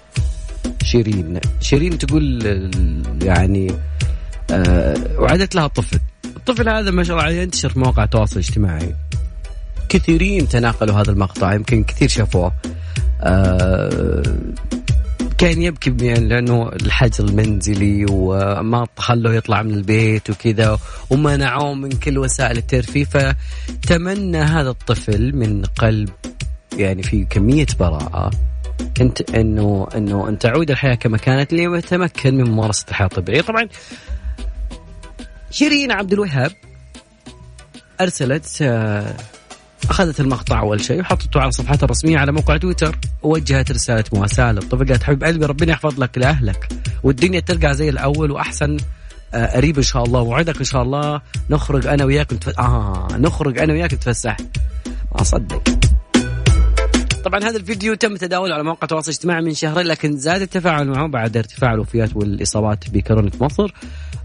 شيرين. 0.82 1.40
شيرين 1.60 1.98
تقول 1.98 2.42
يعني 3.22 3.74
آه 4.50 4.96
وعدت 5.18 5.54
لها 5.54 5.66
طفل. 5.66 6.00
الطفل 6.36 6.68
هذا 6.68 6.90
ما 6.90 7.04
شاء 7.04 7.16
الله 7.16 7.26
عليه 7.26 7.42
ينتشر 7.42 7.68
في 7.68 7.78
مواقع 7.78 8.04
التواصل 8.04 8.40
الاجتماعي. 8.40 8.94
كثيرين 9.88 10.48
تناقلوا 10.48 11.00
هذا 11.00 11.10
المقطع 11.10 11.54
يمكن 11.54 11.84
كثير 11.84 12.08
شافوه. 12.08 12.52
آه 13.20 14.22
كان 15.38 15.62
يبكي 15.62 15.96
يعني 16.00 16.28
لأنه 16.28 16.68
الحجر 16.68 17.24
المنزلي 17.24 18.06
وما 18.10 18.86
خلوه 18.96 19.34
يطلع 19.34 19.62
من 19.62 19.74
البيت 19.74 20.30
وكذا 20.30 20.78
ومنعوه 21.10 21.74
من 21.74 21.90
كل 21.90 22.18
وسائل 22.18 22.56
الترفيه. 22.56 23.04
فتمنى 23.04 24.38
هذا 24.38 24.70
الطفل 24.70 25.36
من 25.36 25.62
قلب 25.64 26.10
يعني 26.76 27.02
في 27.02 27.24
كمية 27.24 27.66
براءة 27.80 28.30
انت 29.00 29.30
انه 29.30 29.88
إنه 29.96 30.28
أن 30.28 30.38
تعود 30.38 30.70
الحياة 30.70 30.94
كما 30.94 31.18
كانت 31.18 31.52
ليتمكن 31.52 32.34
من 32.34 32.50
ممارسة 32.50 32.84
الحياة 32.88 33.06
الطبيعية. 33.06 33.40
طبعا 33.40 33.68
شيرين 35.50 35.92
عبد 35.92 36.12
الوهاب 36.12 36.52
أرسلت 38.00 38.58
آه، 38.62 39.16
أخذت 39.90 40.20
المقطع 40.20 40.60
أول 40.60 40.84
شيء 40.84 41.00
وحطته 41.00 41.40
على 41.40 41.52
صفحتها 41.52 41.84
الرسميه 41.84 42.18
على 42.18 42.32
موقع 42.32 42.56
تويتر. 42.56 42.98
ووجهت 43.22 43.70
رسالة 43.70 44.04
مواساه 44.12 44.52
للطفل 44.52 44.86
قالت 44.86 45.02
حبيب 45.02 45.24
قلبي 45.24 45.46
ربنا 45.46 45.72
يحفظ 45.72 46.00
لك 46.00 46.18
لأهلك. 46.18 46.68
والدنيا 47.02 47.40
ترجع 47.40 47.72
زي 47.72 47.88
الأول 47.88 48.30
وأحسن. 48.30 48.76
آه، 49.34 49.56
قريب 49.56 49.76
إن 49.76 49.82
شاء 49.82 50.04
الله 50.04 50.20
وعدك 50.20 50.58
إن 50.58 50.64
شاء 50.64 50.82
الله. 50.82 51.20
نخرج 51.50 51.86
أنا 51.86 52.04
وياك 52.04 52.32
نتف... 52.32 52.60
آه 52.60 53.08
نخرج 53.12 53.58
أنا 53.58 53.72
وياك 53.72 53.94
نتفسح 53.94 54.36
ما 54.86 55.20
اصدق 55.20 55.62
طبعا 57.24 57.40
هذا 57.40 57.56
الفيديو 57.56 57.94
تم 57.94 58.16
تداوله 58.16 58.54
على 58.54 58.64
مواقع 58.64 58.78
التواصل 58.82 59.10
الاجتماعي 59.10 59.42
من 59.42 59.54
شهرين 59.54 59.86
لكن 59.86 60.16
زاد 60.16 60.42
التفاعل 60.42 60.88
معه 60.88 61.08
بعد 61.08 61.36
ارتفاع 61.36 61.74
الوفيات 61.74 62.16
والإصابات 62.16 62.90
بكورونا 62.90 63.30
مصر. 63.40 63.72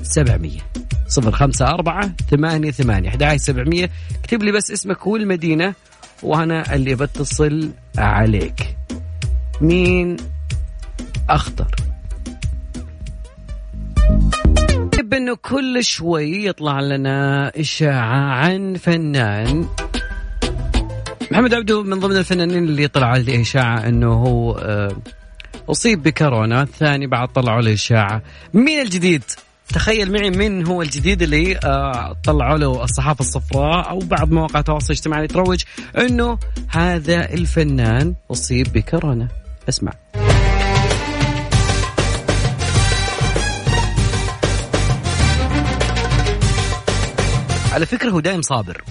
سبعمية. 0.02 0.60
صفر 1.08 1.32
خمسة 1.32 1.68
أربعة 1.68 2.12
ثمانية 2.32 2.72
ثمانية 2.72 3.10
أحد 3.10 3.36
سبعمية. 3.36 3.90
اكتب 4.20 4.44
لي 4.44 4.52
بس 4.52 4.72
اسمك 4.72 5.08
والمدينة 5.08 5.74
وأنا 6.24 6.76
اللي 6.76 6.96
بتصل 6.96 7.72
عليك. 7.98 8.78
مين 9.62 10.18
أخطر؟ 11.30 11.76
يحب 14.94 15.14
إنه 15.14 15.36
كل 15.36 15.84
شوي 15.84 16.46
يطلع 16.46 16.80
لنا 16.80 17.52
إشاعة 17.60 18.20
عن 18.20 18.76
فنان 18.76 19.68
محمد 21.34 21.54
عبده 21.54 21.84
من 21.84 22.00
ضمن 22.00 22.17
الفنانين 22.17 22.63
اللي 22.63 22.88
طلع 22.88 23.08
عليه 23.08 23.41
اشاعه 23.41 23.88
إنه 23.88 24.13
هو 24.13 24.52
آه، 24.52 24.96
أصيب 25.69 26.04
بكورونا 26.04 26.62
الثاني 26.62 27.08
بعد 27.08 27.28
طلعوا 27.28 27.62
له 27.62 27.74
اشاعه 27.74 28.22
مين 28.54 28.82
الجديد؟ 28.82 29.24
تخيل 29.69 30.12
معي 30.12 30.30
من 30.30 30.67
هو 30.67 30.82
الجديد 30.82 31.22
اللي 31.22 31.58
آه، 31.58 32.15
طلعوا 32.24 32.58
له 32.58 32.84
الصحافة 32.84 33.22
الصفراء 33.22 33.89
أو 33.89 34.00
بعض 34.00 34.32
مواقع 34.32 34.60
التواصل 34.60 34.86
الاجتماعي 34.86 35.28
تروج 35.28 35.63
إنه 35.98 36.38
هذا 36.69 37.34
الفنان 37.34 38.15
أصيب 38.32 38.74
بكورونا. 38.74 39.28
اسمع. 39.69 39.93
على 47.74 47.86
فكرة 47.86 48.10
هو 48.10 48.19
دايم 48.19 48.41
صابر. 48.41 48.84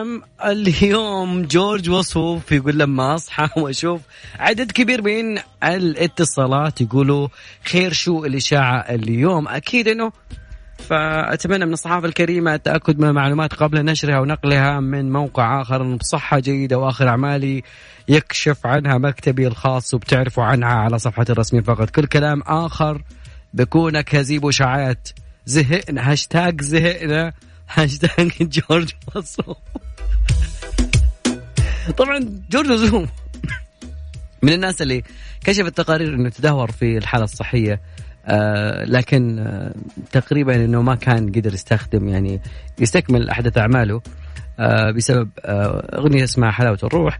نعم 0.00 0.22
اليوم 0.44 1.42
جورج 1.42 1.90
وصوف 1.90 2.52
يقول 2.52 2.78
لما 2.78 3.14
أصحى 3.14 3.48
وأشوف 3.60 4.00
عدد 4.38 4.72
كبير 4.72 5.02
من 5.02 5.38
الاتصالات 5.64 6.80
يقولوا 6.80 7.28
خير 7.64 7.92
شو 7.92 8.24
الإشاعة 8.24 8.78
اليوم. 8.78 9.48
أكيد 9.48 9.88
إنه 9.88 10.12
فأتمنى 10.78 11.66
من 11.66 11.72
الصحافة 11.72 12.06
الكريمة 12.06 12.54
التأكد 12.54 12.98
من 12.98 13.08
المعلومات 13.08 13.54
قبل 13.54 13.84
نشرها 13.84 14.20
ونقلها 14.20 14.80
من 14.80 15.12
موقع 15.12 15.62
آخر 15.62 15.96
بصحه 15.96 16.38
جيدة 16.38 16.78
وآخر 16.78 17.08
أعمالي 17.08 17.62
يكشف 18.08 18.66
عنها 18.66 18.98
مكتبي 18.98 19.46
الخاص 19.46 19.94
وبتعرفوا 19.94 20.44
عنها 20.44 20.72
على 20.72 20.98
صفحة 20.98 21.26
الرسمية 21.30 21.60
فقط. 21.60 21.90
كل 21.90 22.06
كلام 22.06 22.42
آخر 22.46 23.02
بكون 23.54 24.00
كذيب 24.00 24.44
وشعات. 24.44 25.08
زهقنا 25.46 26.12
هاشتاج 26.12 26.60
زهقنا. 26.60 27.32
هاشتاج 27.74 28.32
جورج 28.40 28.90
وسوف 29.14 29.56
طبعا 31.98 32.42
جورج 32.50 32.70
وسوف 32.70 33.08
من 34.42 34.52
الناس 34.52 34.82
اللي 34.82 35.02
كشفت 35.44 35.76
تقارير 35.76 36.14
إنه 36.14 36.28
تدهور 36.28 36.70
في 36.70 36.98
الحالة 36.98 37.24
الصحية 37.24 37.80
آه 38.26 38.84
لكن 38.84 39.38
آه 39.38 39.74
تقريبا 40.12 40.64
إنه 40.64 40.82
ما 40.82 40.94
كان 40.94 41.32
قدر 41.32 41.54
يستخدم 41.54 42.08
يعني 42.08 42.40
يستكمل 42.78 43.30
أحدث 43.30 43.58
أعماله 43.58 44.02
آه 44.58 44.90
بسبب 44.90 45.30
آه 45.44 45.98
أغنية 45.98 46.24
اسمها 46.24 46.50
حلاوة 46.50 46.78
الروح. 46.84 47.18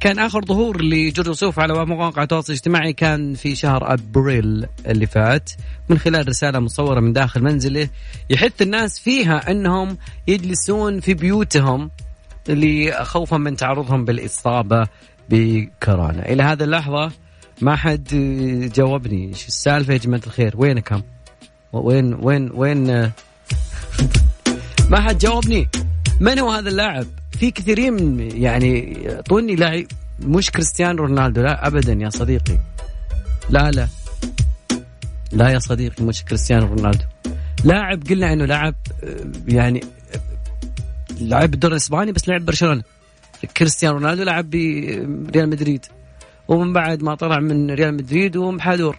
كان 0.00 0.18
آخر 0.18 0.44
ظهور 0.44 0.82
لجورج 0.82 1.28
وسوف 1.28 1.58
على 1.58 1.86
مواقع 1.86 2.22
التواصل 2.22 2.52
الاجتماعي 2.52 2.92
كان 2.92 3.34
في 3.34 3.54
شهر 3.54 3.92
أبريل 3.92 4.66
اللي 4.86 5.06
فات 5.06 5.50
من 5.88 5.98
خلال 5.98 6.28
رسالة 6.28 6.58
مصورة 6.58 7.00
من 7.00 7.12
داخل 7.12 7.42
منزله 7.42 7.88
يحث 8.30 8.62
الناس 8.62 8.98
فيها 9.00 9.50
إنهم 9.50 9.98
يجلسون 10.26 11.00
في 11.00 11.14
بيوتهم 11.14 11.90
خوفا 13.02 13.36
من 13.36 13.56
تعرضهم 13.56 14.04
بالإصابة 14.04 14.86
بكورونا. 15.28 16.32
إلى 16.32 16.42
هذه 16.42 16.62
اللحظة 16.62 17.12
ما 17.60 17.76
حد 17.76 18.08
جاوبني. 18.74 19.34
شو 19.34 19.46
السالفة 19.48 19.92
يا 19.92 19.98
جماعة 19.98 20.20
الخير؟ 20.26 20.54
وينكم 20.56 21.02
وين 21.72 22.14
وين 22.14 22.50
وين؟ 22.54 23.12
ما 24.90 25.00
حد 25.00 25.18
جاوبني. 25.18 25.68
من 26.20 26.38
هو 26.38 26.50
هذا 26.50 26.68
اللاعب؟ 26.68 27.06
في 27.38 27.50
كثيرين 27.50 28.18
يعني 28.42 28.98
طوني 29.28 29.56
لاعب 29.56 29.84
مش 30.20 30.50
كريستيانو 30.50 31.04
رونالدو 31.04 31.42
لا 31.42 31.66
ابدا 31.66 31.92
يا 31.92 32.10
صديقي. 32.10 32.58
لا 33.50 33.70
لا. 33.70 33.88
لا 35.32 35.48
يا 35.48 35.58
صديقي 35.58 36.04
مش 36.04 36.24
كريستيانو 36.24 36.66
رونالدو. 36.66 37.04
لاعب 37.64 38.02
قلنا 38.10 38.32
إنه 38.32 38.44
لاعب 38.44 38.74
يعني 39.48 39.80
لعب 41.20 41.50
بالدوري 41.50 41.72
الإسباني 41.72 42.12
بس 42.12 42.28
لعب 42.28 42.44
برشلونة. 42.44 42.82
كريستيانو 43.56 43.94
رونالدو 43.96 44.22
لعب 44.22 44.50
بريال 44.50 45.48
مدريد. 45.50 45.86
ومن 46.48 46.72
بعد 46.72 47.02
ما 47.02 47.14
طلع 47.14 47.40
من 47.40 47.70
ريال 47.70 47.94
مدريد 47.94 48.36
وهم 48.36 48.60
حادور 48.60 48.98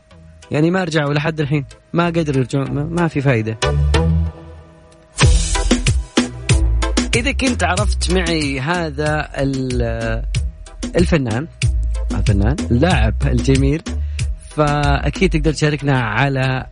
يعني 0.51 0.72
ما 0.72 0.84
رجعوا 0.84 1.13
لحد 1.13 1.39
الحين. 1.41 1.65
ما 1.93 2.05
قدروا 2.05 2.38
يرجعون. 2.38 2.72
ما- 2.72 3.07
في 3.07 3.22
فايدة. 3.22 3.57
إذا 7.15 7.32
كنت 7.32 7.63
عرفت 7.63 8.11
معي 8.13 8.59
هذا 8.59 9.30
ال- 9.38 10.24
الفنان 10.95 11.47
الفنان 12.11 12.55
اللاعب 12.72 13.13
الجميل 13.26 13.82
فأكيد 14.49 15.30
تقدر 15.30 15.53
تشاركنا 15.53 15.99
على 16.01 16.68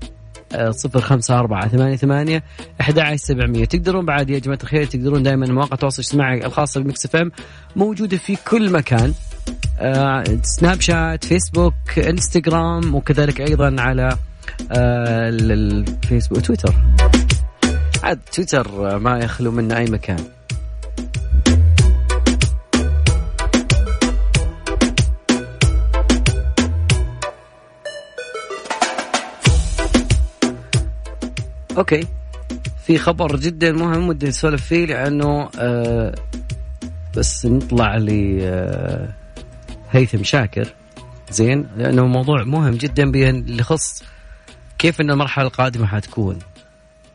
صفر 0.70 1.02
خمسة 1.02 1.40
أربعة 1.40 1.68
ثمانية 1.68 1.96
ثمانية 1.96 2.44
أحد 2.82 3.16
سبعمية. 3.16 3.66
تقدرون 3.66 4.06
بعد 4.06 4.30
يا 4.30 4.40
جماعة 4.40 4.60
الخير 4.64 4.86
تقدرون 4.86 5.24
دائما 5.24 5.48
مواقع 5.48 5.74
التواصل 5.74 6.02
الاجتماعي 6.02 6.46
الخاصة 6.46 6.82
ب 6.82 7.06
Mix 7.06 7.16
FM 7.16 7.32
موجودة 7.76 8.18
في 8.18 8.38
كل 8.48 8.72
مكان. 8.72 9.14
آه، 9.80 10.24
سناب 10.44 10.82
شات 10.82 11.26
فيسبوك 11.26 12.00
إنستغرام 12.00 12.96
وكذلك 12.96 13.42
أيضا 13.42 13.76
على 13.80 14.10
آه، 14.72 15.30
ال- 15.30 15.52
الفيسبوك 15.52 16.42
تويتر. 16.42 16.76
عاد 18.04 18.20
تويتر 18.34 18.96
آه، 18.96 18.98
ما 18.98 19.18
يخلو 19.20 19.52
منه 19.52 19.78
أي 19.78 19.86
مكان. 19.86 20.20
أوكي. 31.78 32.08
في 32.86 32.98
خبر 32.98 33.36
جدا 33.36 33.72
مهم 33.72 34.08
ودي 34.10 34.28
نسولف 34.28 34.66
فيه 34.66 34.86
لأنه 34.86 35.50
آه 35.60 36.16
بس 37.18 37.46
نطلع 37.46 37.98
ل 37.98 38.40
آه 38.42 39.10
هيثم 39.92 40.24
شاكر. 40.24 40.74
زين؟ 41.30 41.68
لأنه 41.78 42.06
موضوع 42.08 42.44
مهم 42.44 42.74
جدا 42.74 43.12
يخص 43.48 44.04
كيف 44.78 45.02
إن 45.02 45.12
المرحلة 45.12 45.48
القادمة 45.48 45.88
حتكون. 45.88 46.40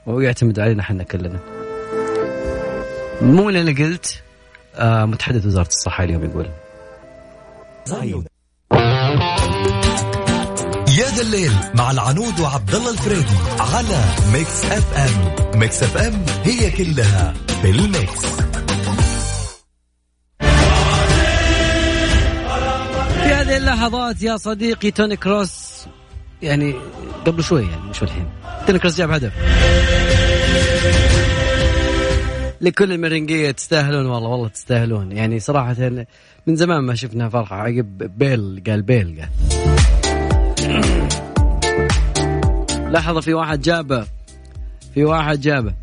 وهو 0.06 0.20
يعتمد 0.20 0.61
علينا 0.61 0.80
إحنا 0.82 1.04
كلنا. 1.04 1.38
مو 3.22 3.48
اللي 3.48 3.61
أنا 3.61 3.70
قلت 3.70 4.22
آه 4.76 5.04
متحدث 5.04 5.46
وزارة 5.46 5.66
الصحة 5.68 6.04
اليوم 6.04 6.24
يقول. 6.24 6.46
يا 10.99 11.07
ذا 11.07 11.22
الليل 11.22 11.53
مع 11.74 11.91
العنود 11.91 12.41
وعبد 12.41 12.74
الله 12.74 12.91
الفريدي 12.91 13.36
على 13.61 14.05
Mix 14.32 14.64
FM. 14.64 15.58
Mix 15.58 15.82
FM 15.82 16.24
هي 16.45 16.70
كلها 16.70 17.34
في 17.62 17.70
ال 17.70 17.82
mix. 17.82 18.26
لحظات 23.61 24.22
يا 24.22 24.36
صديقي 24.36 24.91
توني 24.91 25.16
كروس 25.16 25.86
يعني 26.43 26.74
قبل 27.26 27.45
شوي 27.45 27.62
يعني 27.62 27.91
مش 27.91 28.03
الحين. 28.03 28.28
توني 28.66 28.78
كروس 28.78 28.97
جاب 28.97 29.11
هدف. 29.11 29.32
لكل 32.61 32.93
الميرنجية 32.92 33.50
تستاهلون 33.51 34.07
والله 34.07 34.28
والله 34.28 34.49
تستاهلون. 34.49 35.12
يعني 35.12 35.41
صراحة 35.41 35.76
من 36.47 36.57
زمان 36.57 36.84
ما 36.84 36.95
شفنا 36.95 37.28
فرحة. 37.28 37.57
عقب 37.57 38.18
بيل 38.18 38.62
قال 38.66 38.82
بيل 38.82 39.20
قال. 39.20 39.69
لحظة 42.91 43.20
في 43.20 43.34
واحد 43.34 43.61
جابه. 43.61 44.07
في 44.95 45.05
واحد 45.05 45.41
جابه. 45.41 45.74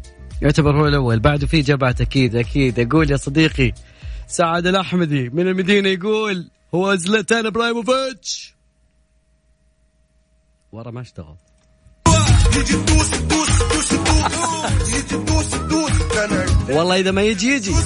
يعتبر 0.42 0.82
هو 0.82 0.88
الأول. 0.88 1.20
بعده 1.20 1.48
في 1.48 1.62
جبعت 1.62 2.02
أكيد 2.02 2.36
أكيد. 2.36 2.80
أقول 2.80 3.12
يا 3.12 3.18
صديقي 3.18 3.74
سعد 4.28 4.68
الأحمدي 4.68 5.30
من 5.30 5.48
المدينة 5.48 5.90
يقول 5.90 6.50
هو 6.76 6.96
زلتان 6.96 7.46
إبراهيموفيتش. 7.46 8.54
ورا 10.72 10.92
ما 10.92 11.02
اشتغل. 11.02 11.36
والله 16.70 17.00
إذا 17.00 17.12
ما 17.12 17.22
يجي 17.22 17.48
يجي. 17.48 17.72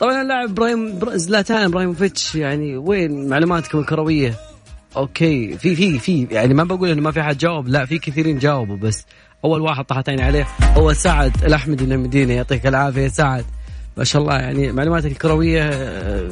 طبعا 0.00 0.22
اللاعب 0.22 0.48
إبراهيم 0.50 0.98
بر- 0.98 1.16
زلاتان 1.16 1.56
إبراهيموفيتش 1.64 2.34
يعني 2.34 2.76
وين 2.76 3.28
معلوماتكم 3.28 3.78
الكروية؟ 3.78 4.34
أوكي 4.96 5.58
في 5.58 5.76
في 5.76 5.98
في 5.98 6.26
يعني 6.30 6.54
ما 6.54 6.64
بقول 6.64 6.88
إنه 6.90 7.02
ما 7.02 7.10
في 7.12 7.22
حد 7.22 7.38
جاوب 7.38 7.68
لا 7.68 7.84
في 7.86 7.98
كثيرين 7.98 8.38
جاوبوا 8.38 8.76
بس 8.76 9.04
أول 9.44 9.60
واحد 9.60 9.84
طاحت 9.84 10.08
عيني 10.08 10.22
عليه 10.22 10.46
هو 10.62 10.92
سعد 10.92 11.44
الأحمدي 11.44 11.84
من 11.86 11.92
المدينة 11.92 12.32
يعطيك 12.34 12.66
العافية 12.66 13.08
سعد. 13.08 13.44
ما 13.96 14.04
شاء 14.04 14.22
الله 14.22 14.34
يعني 14.38 14.72
معلوماتك 14.72 15.06
الكروية 15.12 15.62
آه، 15.72 16.30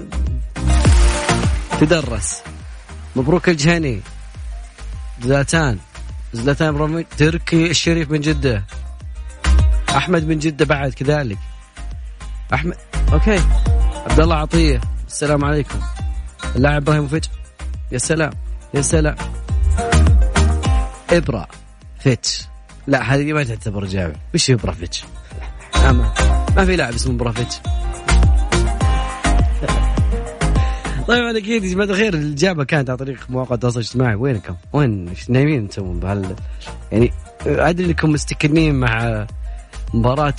تدرس. 1.80 2.42
مبروك 3.16 3.48
الجهني. 3.48 4.00
زلاتان. 5.22 5.78
زلاتان 6.32 6.68
إبراهيموفيتش 6.68 7.16
تركي 7.18 7.70
الشريف 7.70 8.10
من 8.10 8.20
جدة. 8.20 8.64
أحمد 9.96 10.28
من 10.28 10.38
جدة 10.38 10.64
بعد 10.64 10.92
كذلك. 10.92 11.38
أحمد 12.52 12.76
okay. 13.12 13.40
عبد 14.06 14.20
الله 14.20 14.36
عطية 14.36 14.80
السلام 15.06 15.44
عليكم. 15.44 15.78
اللاعب 16.56 16.82
ابراهيموفيتش 16.82 17.28
يا 17.92 17.98
سلام 17.98 18.30
يا 18.74 18.80
سلام. 18.82 19.16
ابرا 21.10 21.46
فيتش 22.00 22.46
لا 22.86 23.02
هذه 23.14 23.32
ما 23.32 23.44
تعتبر 23.44 23.84
جامع 23.84 24.14
وش 24.34 24.50
ابرا 24.50 24.72
فيتش 24.72 25.04
ما, 25.76 25.92
ما 26.56 26.64
في 26.64 26.76
لاعب 26.76 26.94
اسمه 26.94 27.14
ابرا 27.14 27.32
فيتش 27.32 27.56
طيب 31.08 31.36
أكيد 31.36 31.64
يا 31.64 31.72
جماعة 31.72 31.86
الخير؟ 31.86 32.14
الإجابة 32.14 32.64
كانت 32.64 32.90
عن 32.90 32.96
طريق 32.96 33.30
مواقع 33.30 33.54
التواصل 33.54 33.80
الاجتماعي. 33.80 34.14
وينكم؟ 34.14 34.56
وين 34.72 35.14
نايمين 35.28 35.60
أنتم؟ 35.60 36.00
بهال 36.00 36.36
يعني 36.92 37.12
أدري 37.46 37.86
إنكم 37.86 38.10
مستكنين 38.10 38.74
مع 38.74 39.26
مباراة 39.94 40.34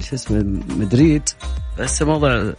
شو 0.00 0.14
اسمه 0.14 0.62
مدريد. 0.68 1.28
بس 1.78 2.02
موضوع 2.02 2.54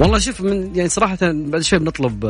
والله 0.00 0.18
شوف 0.18 0.40
من 0.40 0.76
يعني 0.76 0.88
صراحة 0.88 1.18
بعد 1.22 1.60
شوي 1.60 1.78
بنطلب 1.78 2.20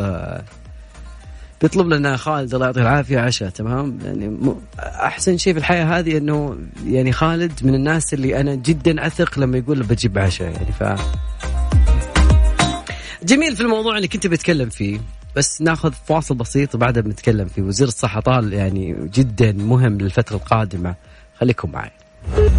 بيطلب 1.63 1.89
لنا 1.89 2.17
خالد 2.17 2.55
الله 2.55 2.67
يعطيه 2.67 2.83
العافية 2.83 3.19
عشاء 3.19 3.49
تمام؟ 3.49 3.99
يعني 4.05 4.39
أحسن 4.79 5.37
شيء 5.37 5.53
في 5.53 5.59
الحياة 5.59 5.85
هذه 5.99 6.19
إنه 6.19 6.59
يعني 6.87 7.13
خالد 7.13 7.53
من 7.63 7.75
الناس 7.75 8.15
اللي 8.15 8.41
أنا 8.41 8.55
جدا 8.55 9.07
أثق 9.07 9.39
لما 9.39 9.59
يقول 9.59 9.83
بجيب 9.83 10.19
عشاء 10.19 10.53
يعني 10.53 10.73
ف 10.73 10.85
جميل 13.23 13.57
في 13.57 13.61
الموضوع 13.63 13.97
اللي 13.97 14.09
كنت 14.09 14.27
بتكلم 14.27 14.69
فيه. 14.69 15.01
بس 15.37 15.63
ناخذ 15.63 15.93
فاصل 15.93 16.35
بسيط 16.35 16.75
وبعدها 16.75 17.03
بنتكلم 17.03 17.49
فيه 17.49 17.63
وزير 17.63 17.89
الصحة. 17.89 18.21
طال 18.21 18.53
يعني 18.53 19.09
جدا 19.15 19.53
مهم 19.53 19.99
للفترة 19.99 20.37
القادمة. 20.37 20.95
خليكم 21.41 21.71
معي. 21.71 21.91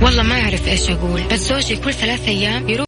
والله 0.01 0.23
ما 0.23 0.41
أعرف 0.41 0.67
إيش 0.67 0.89
أقول 0.89 1.23
بس 1.31 1.39
زوجي 1.39 1.75
كل 1.75 1.93
ثلاث 1.93 2.27
أيام 2.27 2.69
يروح 2.69 2.85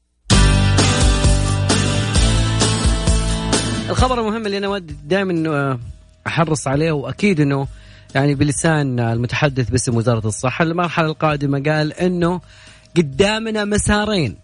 الخبر 3.90 4.20
المهم 4.20 4.46
اللي 4.46 4.58
أنا 4.58 4.68
ودي 4.68 4.96
دائما 5.06 5.80
أحرص 6.28 6.68
عليه 6.68 6.92
وأكيد 6.92 7.40
إنه 7.40 7.68
يعني 8.16 8.36
بلسان 8.36 9.00
المتحدث 9.00 9.70
باسم 9.70 9.96
وزارة 9.96 10.28
الصحة. 10.28 10.64
المرحلة 10.64 11.08
القادمة 11.08 11.64
قال 11.64 11.94
إنه 11.94 12.42
قدامنا 12.98 13.66
مسارين. 13.66 14.38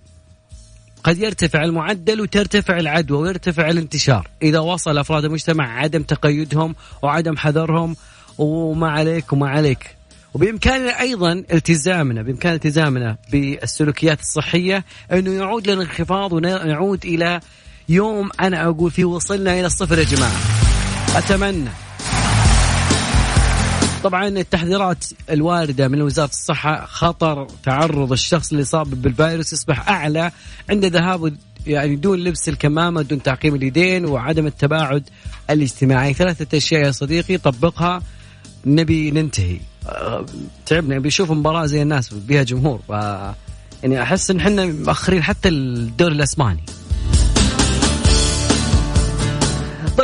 قد 1.03 1.17
يرتفع 1.17 1.63
المعدل 1.63 2.21
وترتفع 2.21 2.77
العدوى 2.77 3.17
ويرتفع 3.17 3.69
الانتشار. 3.69 4.27
إذا 4.41 4.59
وصل 4.59 4.97
أفراد 4.97 5.25
المجتمع 5.25 5.79
عدم 5.79 6.03
تقيدهم 6.03 6.75
وعدم 7.01 7.37
حذرهم 7.37 7.95
وما 8.37 8.91
عليك 8.91 9.33
وما 9.33 9.49
عليك. 9.49 9.95
وبإمكاننا 10.33 10.99
أيضا 10.99 11.31
التزامنا 11.31 12.21
بإمكان 12.21 12.53
التزامنا 12.53 13.17
بالسلوكيات 13.31 14.19
الصحية 14.19 14.85
أنه 15.11 15.31
يعود 15.31 15.69
لنا 15.69 15.81
انخفاض 15.81 16.33
ونعود 16.33 17.05
إلى 17.05 17.39
يوم 17.89 18.29
أنا 18.41 18.63
أقول 18.65 18.91
فيه 18.91 19.05
وصلنا 19.05 19.53
إلى 19.59 19.65
الصفر 19.65 19.99
يا 19.99 20.03
جماعة. 20.03 20.37
أتمنى 21.15 21.69
طبعا 24.03 24.27
التحذيرات 24.27 25.05
الواردة 25.29 25.87
من 25.87 26.01
وزارة 26.01 26.29
الصحة 26.29 26.85
خطر 26.85 27.47
تعرض 27.63 28.11
الشخص 28.11 28.53
للاصابه 28.53 28.95
بالفيروس 28.95 29.53
يصبح 29.53 29.89
أعلى 29.89 30.31
عند 30.69 30.85
ذهابه 30.85 31.31
يعني 31.67 31.95
دون 31.95 32.19
لبس 32.19 32.49
الكمامة 32.49 33.01
دون 33.01 33.23
تعقيم 33.23 33.55
اليدين 33.55 34.05
وعدم 34.05 34.47
التباعد 34.47 35.09
الاجتماعي. 35.49 36.13
ثلاثة 36.13 36.57
أشياء 36.57 36.85
يا 36.85 36.91
صديقي 36.91 37.37
طبقها. 37.37 38.01
نبي 38.65 39.11
ننتهي. 39.11 39.59
أه، 39.87 40.25
تعبنا 40.65 40.95
نبي 40.95 41.07
نشوف 41.07 41.31
مباراة 41.31 41.65
زي 41.65 41.81
الناس 41.81 42.13
بها 42.13 42.43
جمهور. 42.43 42.79
ف 42.87 42.91
يعني 43.83 44.01
أحس 44.01 44.31
إن 44.31 44.39
إحنا 44.39 44.65
مأخرين 44.65 45.23
حتى 45.23 45.49
الدوري 45.49 46.15
الأسباني. 46.15 46.63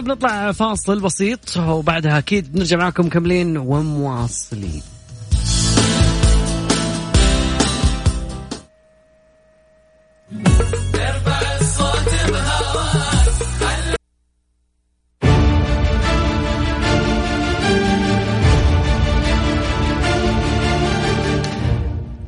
طيب 0.10 0.18
نطلع 0.18 0.52
فاصل 0.52 1.00
بسيط 1.00 1.58
وبعدها 1.58 2.18
أكيد 2.18 2.58
نرجع 2.58 2.78
معكم 2.78 3.06
مكملين 3.06 3.58
ومواصلين. 3.58 4.82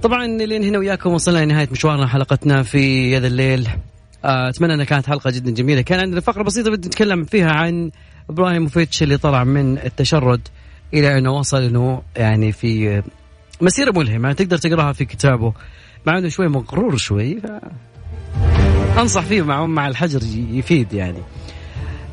طبعا 0.04 0.28
لين 0.28 0.64
هنا 0.64 0.78
وياكم 0.78 1.14
وصلنا 1.14 1.46
لنهاية 1.46 1.70
مشوارنا 1.72 2.08
حلقتنا 2.08 2.64
في 2.64 3.18
هذا 3.18 3.28
الليل. 3.28 3.68
أتمنى 4.24 4.74
إنها 4.74 4.86
كانت 4.86 5.08
حلقة 5.08 5.32
جدا 5.32 5.52
جميلة. 5.52 5.82
كان 5.82 6.00
عندنا 6.00 6.22
فقرة 6.22 6.44
بسيطة 6.44 6.72
بدي 6.72 6.88
نتكلم 6.88 7.24
فيها 7.24 7.52
عن 7.52 7.92
إبراهيم 8.30 8.68
فيتش 8.68 9.04
اللي 9.04 9.18
طلع 9.18 9.44
من 9.44 9.78
التشرد 9.78 10.42
إلى 10.94 11.18
أنه 11.18 11.32
وصل 11.32 11.62
إنه 11.64 12.02
يعني 12.16 12.52
في 12.52 13.02
مسيرة 13.62 13.92
ملهمة. 14.00 14.34
تقدر 14.34 14.58
تقراها 14.58 14.94
في 14.94 15.06
كتابه. 15.06 15.54
مع 16.06 16.18
إنه 16.18 16.30
شوي 16.30 16.48
مغرور 16.48 16.98
شوي 16.98 17.40
ف 17.40 17.46
أنصح 19.00 19.22
فيه 19.22 19.42
مع 19.42 19.66
مع 19.66 19.88
الحجر 19.88 20.20
يفيد 20.52 20.94
يعني. 20.94 21.20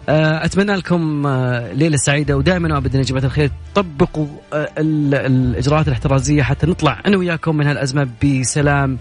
آه، 0.08 0.44
أتمنى 0.44 0.74
لكم 0.76 1.26
آه، 1.26 1.72
ليلة 1.72 1.96
سعيدة. 1.96 2.36
ودائما 2.36 2.74
وابدا 2.74 2.98
يا 2.98 3.02
جماعة 3.04 3.24
الخير 3.24 3.50
طبقوا 3.74 4.26
آه، 4.52 4.68
ال- 4.78 5.14
الإجراءات 5.14 5.88
الاحترازية 5.88 6.42
حتى 6.42 6.66
نطلع 6.66 7.00
أنا 7.06 7.16
وياكم 7.16 7.56
من 7.56 7.66
هالأزمة 7.66 8.08
بسلام. 8.24 8.98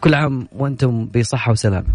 كل 0.00 0.14
عام 0.14 0.48
وأنتم 0.52 1.06
بصحة 1.06 1.52
وسلامة. 1.52 1.86